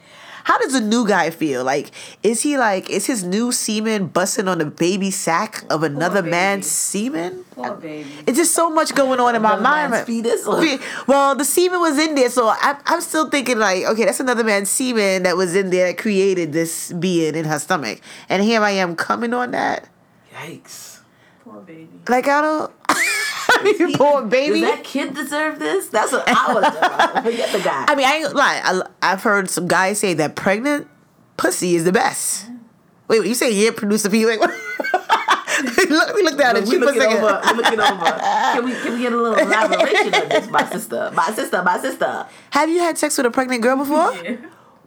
[0.50, 1.64] how does a new guy feel?
[1.64, 1.92] Like,
[2.24, 6.32] is he like, is his new semen busting on the baby sack of another baby.
[6.32, 7.46] man's semen?
[7.52, 8.10] Poor baby.
[8.26, 9.94] It's just so much going on in my mind.
[10.08, 10.48] fetus
[11.08, 14.44] Well, the semen was in there, so I'm, I'm still thinking like, okay, that's another
[14.44, 18.62] man's semen that was in there that created this being in her stomach, and here
[18.64, 19.88] I am coming on that.
[20.34, 21.02] yikes.
[21.44, 21.90] Poor baby.
[22.08, 22.72] Like I don't,
[23.66, 24.62] you poor baby.
[24.62, 25.88] Does that kid deserve this?
[25.90, 27.22] That's what I want to.
[27.32, 27.86] Forget the guy.
[27.88, 28.62] I mean, I ain't lie.
[28.64, 30.88] I, I've heard some guys say that pregnant
[31.38, 32.48] pussy is the best.
[33.08, 34.26] Wait, you say yeah, producer P?
[34.26, 34.40] Like,
[35.90, 37.18] let me look down at we you for a looking second.
[37.24, 37.42] over.
[37.52, 38.06] We looking over.
[38.06, 41.12] Can we can we get a little elaboration on this, my sister?
[41.14, 41.64] My sister.
[41.64, 42.28] My sister.
[42.52, 44.14] Have you had sex with a pregnant girl before?
[44.24, 44.38] Yeah.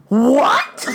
[0.08, 0.86] What?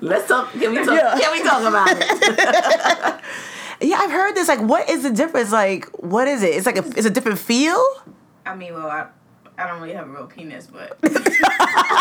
[0.00, 0.52] Let's talk.
[0.52, 0.98] Can we talk?
[0.98, 1.18] Yeah.
[1.20, 3.20] Can we talk about it?
[3.80, 4.48] Yeah, I've heard this.
[4.48, 5.52] Like, what is the difference?
[5.52, 6.54] Like, what is it?
[6.54, 7.82] It's like a, it's a different feel.
[8.44, 9.06] I mean, well, I,
[9.58, 12.00] I don't really have a real penis, but Yeah,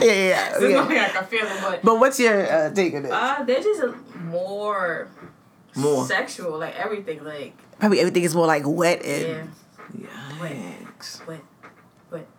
[0.00, 0.50] yeah, yeah.
[0.58, 0.72] there's okay.
[0.74, 1.46] nothing I can feel.
[1.62, 3.10] But But what's your uh, take on it?
[3.12, 5.08] uh, they're just a, more
[5.76, 6.04] More.
[6.06, 9.50] sexual, like everything, like Probably everything is more like wet and.
[9.98, 10.06] yeah,
[10.38, 11.20] Yikes.
[11.26, 11.40] but but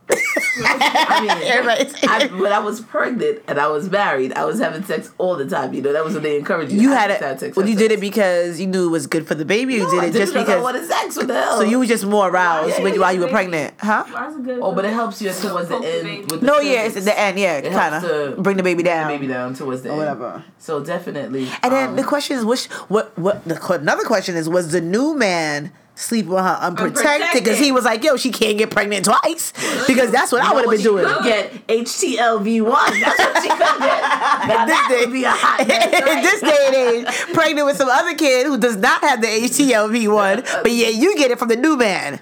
[0.09, 4.83] I mean, Everybody's- I, when I was pregnant and I was married, I was having
[4.83, 5.73] sex all the time.
[5.73, 6.81] You know, that was when they encouraged you.
[6.81, 7.39] You I had just it.
[7.39, 7.89] sex, Well, have you sex.
[7.89, 9.75] did it because you knew it was good for the baby.
[9.75, 10.61] Or you No, I did it just I because.
[10.63, 11.15] wanted sex.
[11.17, 11.57] What the hell?
[11.57, 14.03] So you were just more aroused Yeah, when, yeah, while you were pregnant, huh?
[14.09, 14.59] why good?
[14.61, 16.03] Oh, but it helps you towards the the end.
[16.03, 16.25] baby.
[16.25, 17.39] With the No, yeah, it's at the end.
[17.39, 19.07] Yeah, It kind helps of to bring the baby Bring down.
[19.11, 19.99] the baby down towards the Or end.
[19.99, 20.43] whatever.
[20.59, 21.47] So definitely.
[21.63, 24.71] And then um, the question is, which what what the qu- another question is, was
[24.71, 27.43] the new man sleeping with her unprotected?
[27.43, 29.53] Because he was like, yo, she can't get pregnant twice
[29.87, 31.05] because that's what you I would have been doing.
[31.23, 32.99] Get HTLV one.
[32.99, 34.03] That's what she could get.
[34.43, 36.21] Now this day, would be a hot in right?
[36.23, 40.13] this day and age, pregnant with some other kid who does not have the HTLV
[40.13, 42.19] one, but yeah, you get it from the new man.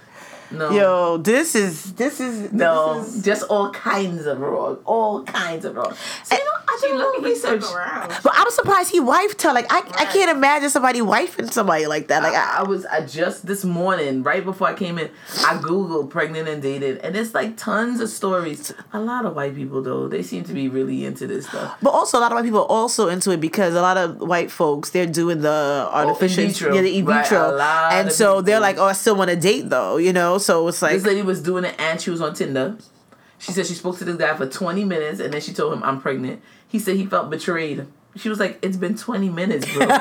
[0.51, 0.69] No.
[0.71, 4.77] Yo, this is this is No, this is- just all kinds of wrong.
[4.85, 5.93] All kinds of wrong.
[6.23, 7.63] So, you know, I She did a little lucky research.
[7.63, 8.13] around.
[8.23, 9.53] But I'm surprised he wifed her.
[9.53, 12.23] Like I, I can't imagine somebody wifing somebody like that.
[12.23, 15.09] Like I, I I, was I just this morning, right before I came in,
[15.45, 18.73] I googled pregnant and dated, and it's like tons of stories.
[18.93, 21.77] A lot of white people though, they seem to be really into this stuff.
[21.81, 24.19] but also a lot of white people are also into it because a lot of
[24.19, 25.49] white folks they're doing the
[25.91, 26.73] oh, artificial, vitro.
[26.75, 29.15] yeah, the in Right, vitro, a lot and of so they're like, oh, I still
[29.15, 30.37] want to date though, you know.
[30.41, 32.77] So it's like, This lady was doing it and she was on Tinder.
[33.39, 35.81] She said she spoke to this guy for 20 minutes and then she told him,
[35.83, 36.41] I'm pregnant.
[36.67, 37.85] He said he felt betrayed.
[38.15, 39.87] She was like, It's been 20 minutes, bro.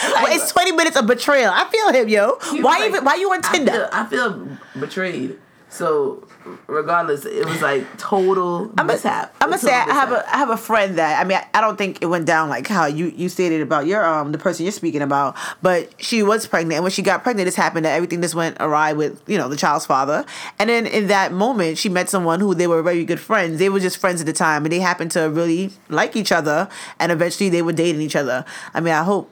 [0.00, 1.52] Well, it's twenty minutes of betrayal.
[1.52, 2.38] I feel him, yo.
[2.62, 3.04] Why like, even?
[3.04, 3.72] Why you on I Tinder?
[3.72, 4.48] feel, I feel
[4.80, 5.38] betrayed.
[5.70, 6.26] So,
[6.66, 9.34] regardless, it was like total I'm mishap.
[9.40, 11.60] I'm gonna say I have a I have a friend that I mean I, I
[11.60, 14.64] don't think it went down like how you you stated about your um the person
[14.64, 17.94] you're speaking about, but she was pregnant and when she got pregnant, this happened that
[17.94, 20.24] everything just went awry with you know the child's father,
[20.58, 23.58] and then in that moment she met someone who they were very good friends.
[23.58, 26.68] They were just friends at the time, and they happened to really like each other,
[26.98, 28.46] and eventually they were dating each other.
[28.72, 29.30] I mean I hope.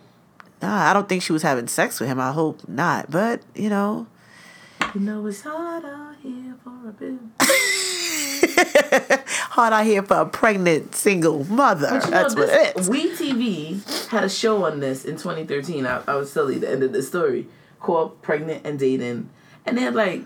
[0.61, 2.21] Nah, I don't think she was having sex with him.
[2.21, 3.11] I hope not.
[3.11, 4.07] But you know,
[4.95, 5.85] You know, it's hard
[9.51, 11.89] hard out here for a pregnant single mother.
[11.91, 12.91] But you That's know, what it this, is.
[12.91, 15.87] We TV had a show on this in 2013.
[15.87, 17.47] I, I was telling you the end of the story
[17.81, 19.31] called Pregnant and Dating.
[19.65, 20.23] And they had like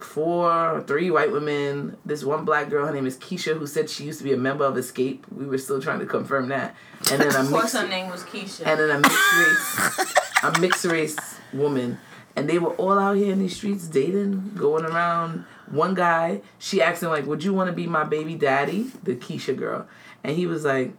[0.00, 4.04] four three white women, this one black girl, her name is Keisha, who said she
[4.04, 5.20] used to be a member of Xscape.
[5.32, 6.74] We were still trying to confirm that.
[7.10, 8.66] And then a Of course, mixed, her name was Keisha.
[8.66, 11.16] and then a mixed race, a mixed race
[11.52, 11.98] woman.
[12.36, 15.44] And they were all out here in these streets dating, going around.
[15.70, 19.14] One guy, she asked him like, "Would you want to be my baby daddy?" The
[19.14, 19.86] Keisha girl,
[20.22, 20.92] and he was like,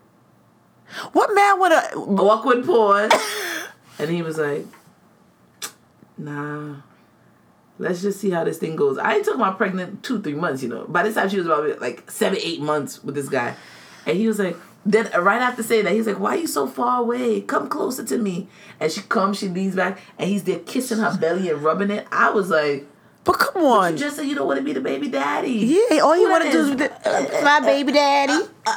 [1.11, 3.11] What man would a awkward pause,
[3.99, 4.65] and he was like,
[6.17, 6.77] "Nah,
[7.79, 10.63] let's just see how this thing goes." I talking about pregnant two, three months.
[10.63, 13.55] You know, by this time she was about like seven, eight months with this guy,
[14.05, 14.55] and he was like.
[14.85, 17.41] Then right after saying that, he's like, "Why are you so far away?
[17.41, 18.47] Come closer to me."
[18.79, 22.07] And she comes, she leans back, and he's there kissing her belly and rubbing it.
[22.11, 22.85] I was like,
[23.23, 25.51] But come on!" But "You just said you don't want to be the baby daddy."
[25.89, 28.39] Yeah, all you want to do is the- uh, my baby daddy.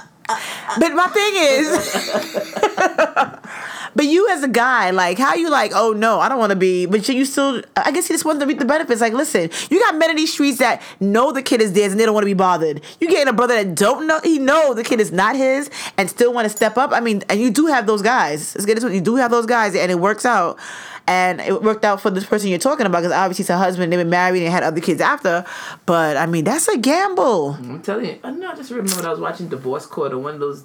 [0.79, 1.66] But my thing is,
[3.94, 5.72] but you as a guy, like, how you like?
[5.74, 6.87] Oh no, I don't want to be.
[6.87, 9.01] But you still, I guess he just wants to reap the benefits.
[9.01, 12.01] Like, listen, you got men in these streets that know the kid is theirs and
[12.01, 12.81] they don't want to be bothered.
[13.01, 16.09] You getting a brother that don't know, he know the kid is not his and
[16.09, 16.92] still want to step up.
[16.92, 18.55] I mean, and you do have those guys.
[18.55, 18.94] Let's get this one.
[18.94, 20.59] You do have those guys, and it works out.
[21.07, 23.90] And it worked out for this person you're talking about because obviously it's her husband.
[23.90, 25.42] They've been married and had other kids after.
[25.87, 27.55] But I mean, that's a gamble.
[27.55, 28.51] I'm telling you, I know.
[28.51, 30.64] I just remember I was watching Divorce Court or one of those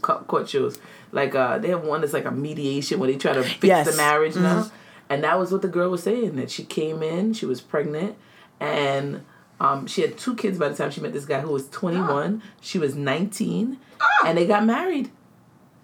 [0.00, 0.78] court shows.
[1.12, 3.90] Like uh, they have one that's like a mediation where they try to fix Yes.
[3.90, 4.70] the marriage now,
[5.10, 8.16] and that was what the girl was saying that she came in, she was pregnant,
[8.58, 9.22] and
[9.60, 12.42] um, she had two kids by the time she met this guy who was 21.
[12.62, 13.78] She was 19,
[14.24, 15.10] and they got married.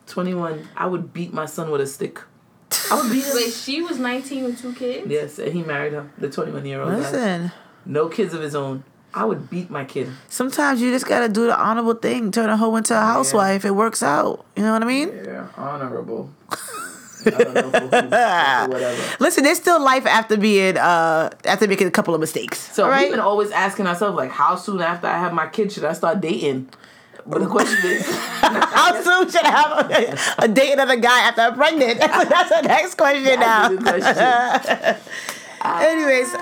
[0.06, 0.66] 21.
[0.76, 2.20] I would beat my son with a stick.
[2.90, 3.34] I would beat him.
[3.34, 5.06] Wait, she was 19 with two kids?
[5.10, 6.90] Yes, and he married her, the 21 year old.
[6.92, 6.96] guy.
[6.98, 7.52] Listen.
[7.84, 8.84] No kids of his own.
[9.18, 10.08] I would beat my kid.
[10.28, 13.64] Sometimes you just gotta do the honorable thing, turn a hoe into a housewife.
[13.64, 14.46] It works out.
[14.54, 15.08] You know what I mean?
[15.08, 16.30] Yeah, honorable.
[17.26, 19.16] I don't know who, whatever.
[19.18, 22.60] Listen, there's still life after being uh after making a couple of mistakes.
[22.72, 23.02] So right.
[23.02, 25.94] we've been always asking ourselves, like, how soon after I have my kid should I
[25.94, 26.68] start dating?
[27.26, 28.06] But the question is,
[28.40, 32.00] How soon should I have a, a date another guy after I'm pregnant?
[32.00, 33.68] That's, that's the next question now.
[33.68, 34.96] That's a good question.
[35.64, 36.32] Anyways,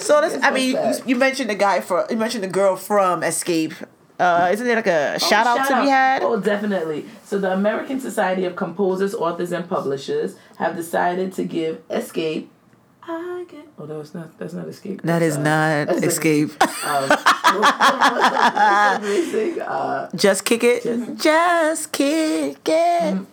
[0.00, 3.22] so this, I mean, you, you mentioned the guy for you mentioned the girl from
[3.22, 3.74] Xscape.
[4.18, 6.22] Uh, isn't there like a shout out to be had?
[6.22, 7.06] Oh, definitely.
[7.24, 12.48] So the American Society of Composers, Authors, and Publishers have decided to give Xscape.
[13.02, 13.66] I get.
[13.78, 14.38] Oh, that was not.
[14.38, 15.00] That's not Xscape.
[15.02, 16.52] That is uh, not that's Xscape.
[16.82, 17.08] Um,
[17.60, 19.60] what was the sing?
[19.60, 20.82] Uh, Just kick it.
[20.84, 23.26] Just- Just kick it.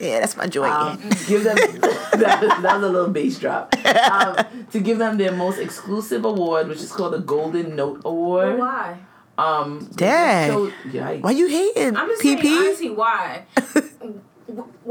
[0.00, 0.72] Yeah, that's my joint.
[0.72, 3.74] um, give them that, that was a little bass drop
[4.10, 8.58] um, to give them their most exclusive award, which is called the Golden Note Award.
[8.58, 8.98] Why?
[9.38, 10.50] Um, Dang.
[10.50, 11.22] so- yikes.
[11.22, 11.96] Why you hating?
[11.96, 12.58] I'm just saying, PP?
[12.58, 13.44] honestly, why?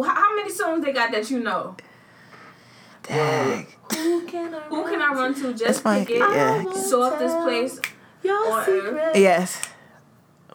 [0.03, 1.75] How many songs they got that you know?
[3.07, 3.67] Dang.
[3.93, 4.59] Who can I?
[4.69, 5.51] Who can I run to?
[5.53, 6.19] Just That's my- pick it.
[6.19, 6.63] yeah.
[6.73, 7.79] Softest place.
[8.23, 9.15] Your Or- secret.
[9.15, 9.61] Yes.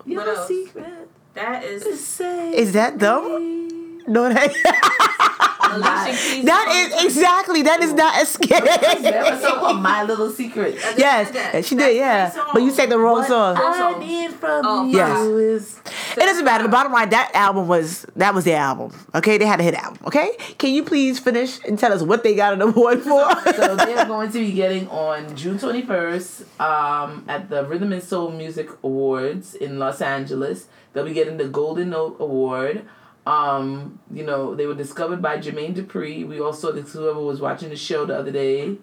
[0.04, 0.48] Your else?
[0.48, 1.08] secret.
[1.34, 3.98] That is Say Is that them?
[4.08, 5.46] No, that, Alicia Keys.
[5.78, 9.40] that is exactly that is not There was Xscape.
[9.40, 10.74] song called My Little Secret.
[10.96, 11.54] Yes, said that.
[11.54, 11.96] and she That's did.
[11.96, 13.56] Yeah, but you sang the wrong song.
[13.56, 14.04] I songs.
[14.04, 15.26] need from Oh, you Yes.
[15.26, 15.80] is
[16.16, 16.64] It doesn't matter.
[16.64, 18.92] The bottom line, that album was that was their album.
[19.14, 19.98] Okay, they had a hit album.
[20.06, 23.24] Okay, can you please finish and tell us what they got an award for?
[23.54, 28.02] so they are going to be getting on June 21st um, at the Rhythm and
[28.02, 30.66] Soul Music Awards in Los Angeles.
[30.92, 32.84] They'll be getting the Golden Note Award.
[33.26, 36.26] Um, you know, they were discovered by Jermaine Dupri.
[36.26, 38.76] We also, this whoever was watching the show the other day,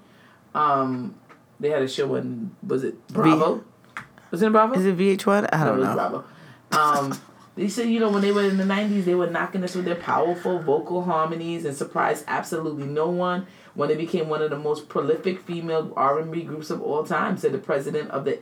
[0.53, 1.15] um,
[1.59, 3.63] they had a show on, was it Bravo?
[4.31, 4.75] Was it Bravo?
[4.75, 5.49] Is it VH1?
[5.51, 5.93] I don't was know.
[5.93, 6.25] Bravo.
[6.71, 7.19] Um,
[7.55, 9.85] they said, you know, when they were in the 90s, they were knocking us with
[9.85, 14.59] their powerful vocal harmonies and surprised absolutely no one when they became one of the
[14.59, 18.37] most prolific female R&B groups of all time, said the president of the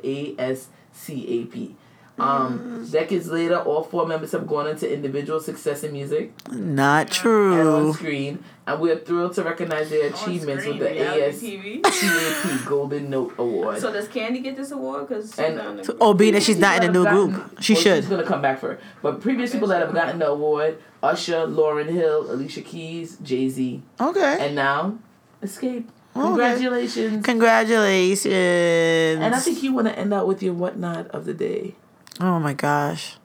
[0.93, 1.75] CAP.
[2.17, 7.67] Um, decades later, all four members have gone into individual success in music Not and
[7.67, 7.93] on true.
[7.93, 11.81] screen, and we are thrilled to recognize their achievements with the reality TV.
[11.81, 13.79] ASCAP Golden Note Award.
[13.79, 15.09] So does Kandi get this award?
[15.09, 15.59] Because And-
[15.99, 18.03] Oh, being that she's not in a new Gotten- group, she well, should.
[18.03, 18.79] She's gonna come back for it.
[19.01, 23.81] But previous people that have gotten the award: Usher, Lauryn Hill, Alicia Keys, Jay Z,
[23.99, 24.37] Okay.
[24.39, 24.99] and now
[25.43, 25.85] Xscape.
[26.17, 26.27] Okay.
[26.27, 27.25] Congratulations!
[27.25, 29.19] Congratulations.
[29.21, 31.75] And I think you want to end out with your whatnot of the day.
[32.19, 33.17] Oh my gosh.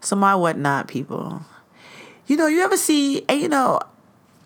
[0.00, 1.42] So my whatnot people.
[2.26, 3.80] You know, you ever see and you know,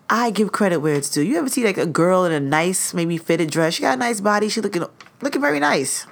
[0.09, 1.21] I give credit where it's due.
[1.21, 3.73] You ever see like a girl in a nice, maybe fitted dress?
[3.73, 4.85] She got a nice body, she looking
[5.21, 6.05] looking very nice.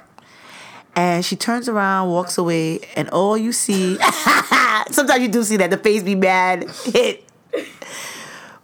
[0.94, 3.96] And she turns around, walks away, and all you see
[4.90, 7.24] sometimes you do see that the face be mad, hit.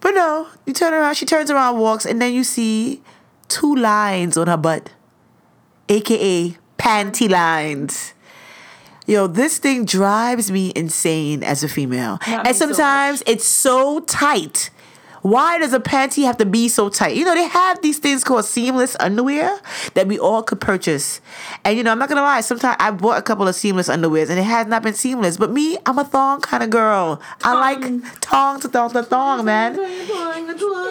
[0.01, 3.01] But no, you turn around, she turns around, walks, and then you see
[3.49, 4.91] two lines on her butt.
[5.89, 8.13] AKA panty lines.
[9.09, 12.19] Yo, this thing drives me insane as a female.
[12.27, 14.69] Not and me so sometimes it's so tight.
[15.23, 17.15] Why does a panty have to be so tight?
[17.15, 19.59] You know, they have these things called seamless underwear
[19.95, 21.21] that we all could purchase.
[21.65, 24.29] And you know, I'm not gonna lie, sometimes I bought a couple of seamless underwears
[24.29, 25.37] and it has not been seamless.
[25.37, 27.19] But me, I'm a thong kind of girl.
[27.43, 29.75] I like tong to thong to thong, man.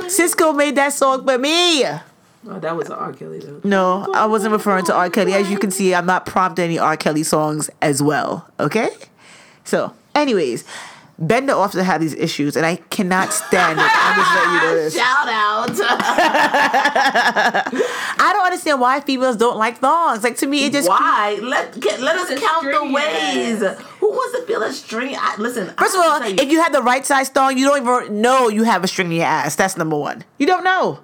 [0.08, 1.84] Sisqo made that song for me.
[2.46, 3.12] Oh, that was an R.
[3.12, 3.60] Kelly though.
[3.64, 5.10] No, I wasn't referring to R.
[5.10, 5.34] Kelly.
[5.34, 6.96] As you can see, I'm not prompting any R.
[6.96, 8.48] Kelly songs as well.
[8.60, 8.90] Okay?
[9.64, 10.64] So, anyways,
[11.18, 13.86] Bender often have these issues, and I cannot stand it.
[13.90, 14.94] I'm just letting you know this.
[14.96, 15.70] Shout out!
[18.20, 20.22] I don't understand why females don't like thongs.
[20.22, 21.38] Like to me, it just Why?
[21.42, 23.62] Let get, let us count the ways.
[23.62, 23.80] ass.
[23.98, 25.16] Who wants to feel a string?
[25.18, 25.74] I, listen.
[25.76, 27.82] First of all, have to tell if you have the right size thong, you don't
[27.82, 29.56] even know you have a string in your ass.
[29.56, 30.24] That's number one.
[30.38, 31.00] You don't know.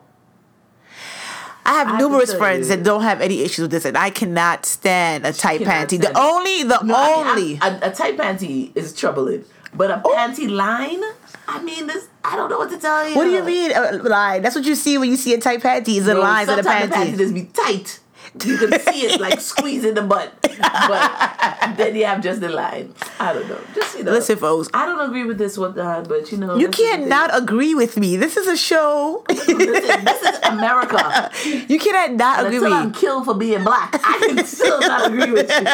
[1.66, 4.66] I have to numerous friends that don't have any issues with this, and I cannot
[4.66, 6.00] stand a tight panty.
[6.00, 7.58] The only, the No, I mean, only.
[7.60, 10.14] I- a, a tight panty is troubling, but a oh.
[10.14, 11.02] panty line.
[11.48, 12.08] I mean, this.
[12.22, 13.14] I don't know what to tell you.
[13.16, 14.42] What do you mean a line?
[14.42, 15.96] That's what you see when you see a tight panty.
[15.98, 17.04] Is the No, lines of the sometimes panty.
[17.04, 18.00] the panty just be tight.
[18.42, 22.92] You can see it like squeezing the butt, but then you have just the line.
[23.20, 23.60] I don't know.
[23.74, 24.10] Just you know.
[24.10, 24.68] Listen, folks.
[24.74, 26.56] I don't agree with this one, uh, but you know.
[26.56, 28.16] You this is the can't not agree with me.
[28.16, 29.24] This is a show.
[29.28, 31.30] Listen, this is America.
[31.68, 32.98] you cannot not agree with Until I'm me.
[32.98, 35.66] killed for being black, I can still not agree with you.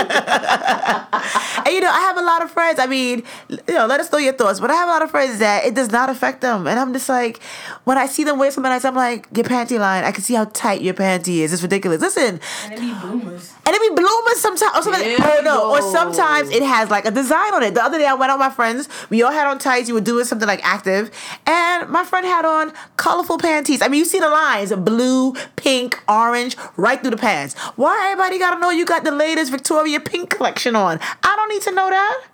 [1.64, 2.78] And you know, I have a lot of friends.
[2.78, 4.60] I mean, you know, let us know your thoughts.
[4.60, 6.92] But I have a lot of friends that it does not affect them, and I'm
[6.92, 7.40] just like,
[7.84, 10.04] when I see them wear something nice, I'm like, your panty line.
[10.04, 11.52] I can see how tight your panty is.
[11.52, 12.00] It's ridiculous.
[12.00, 13.54] Listen, And it be boomers.
[13.66, 17.10] And it be bloomers sometimes, or oh you no, or sometimes it has like a
[17.12, 17.74] design on it.
[17.74, 18.88] The other day I went out with my friends.
[19.10, 19.88] We all had on tights.
[19.88, 21.10] We were doing something like active,
[21.46, 23.80] and my friend had on colorful panties.
[23.80, 27.54] I mean, you see the lines: blue, pink, orange, right through the pants.
[27.76, 30.98] Why everybody gotta know you got the latest Victoria Pink collection on?
[31.22, 32.24] I don't need to know that.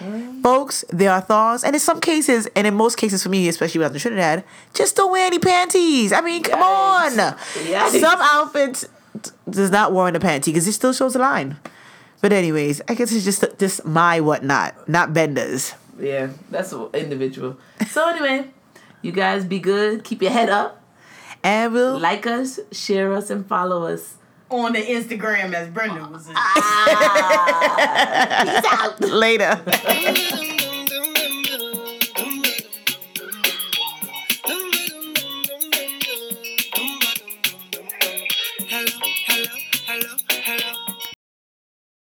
[0.00, 0.42] Mm.
[0.42, 3.78] Folks, there are thongs, and in some cases, and in most cases for me, especially
[3.78, 4.44] when I was in Trinidad,
[4.74, 6.12] just don't wear any panties.
[6.12, 7.18] I mean, come Yikes.
[7.18, 7.36] on.
[7.64, 8.00] Yikes.
[8.00, 8.86] Some outfits
[9.24, 11.56] d- does not warrant a panty because it still shows a line.
[12.22, 15.74] But anyways, I guess it's just just my whatnot, not Bender's.
[15.98, 17.56] Yeah, that's a- individual.
[17.90, 18.50] So anyway,
[19.02, 20.04] you guys be good.
[20.04, 20.80] Keep your head up.
[21.42, 24.14] And we'll Like us, share us, and follow us.
[24.50, 26.34] On the Instagram, as Brenda was in.
[26.36, 26.52] Ah.
[28.62, 29.00] Peace out.
[29.00, 29.60] later.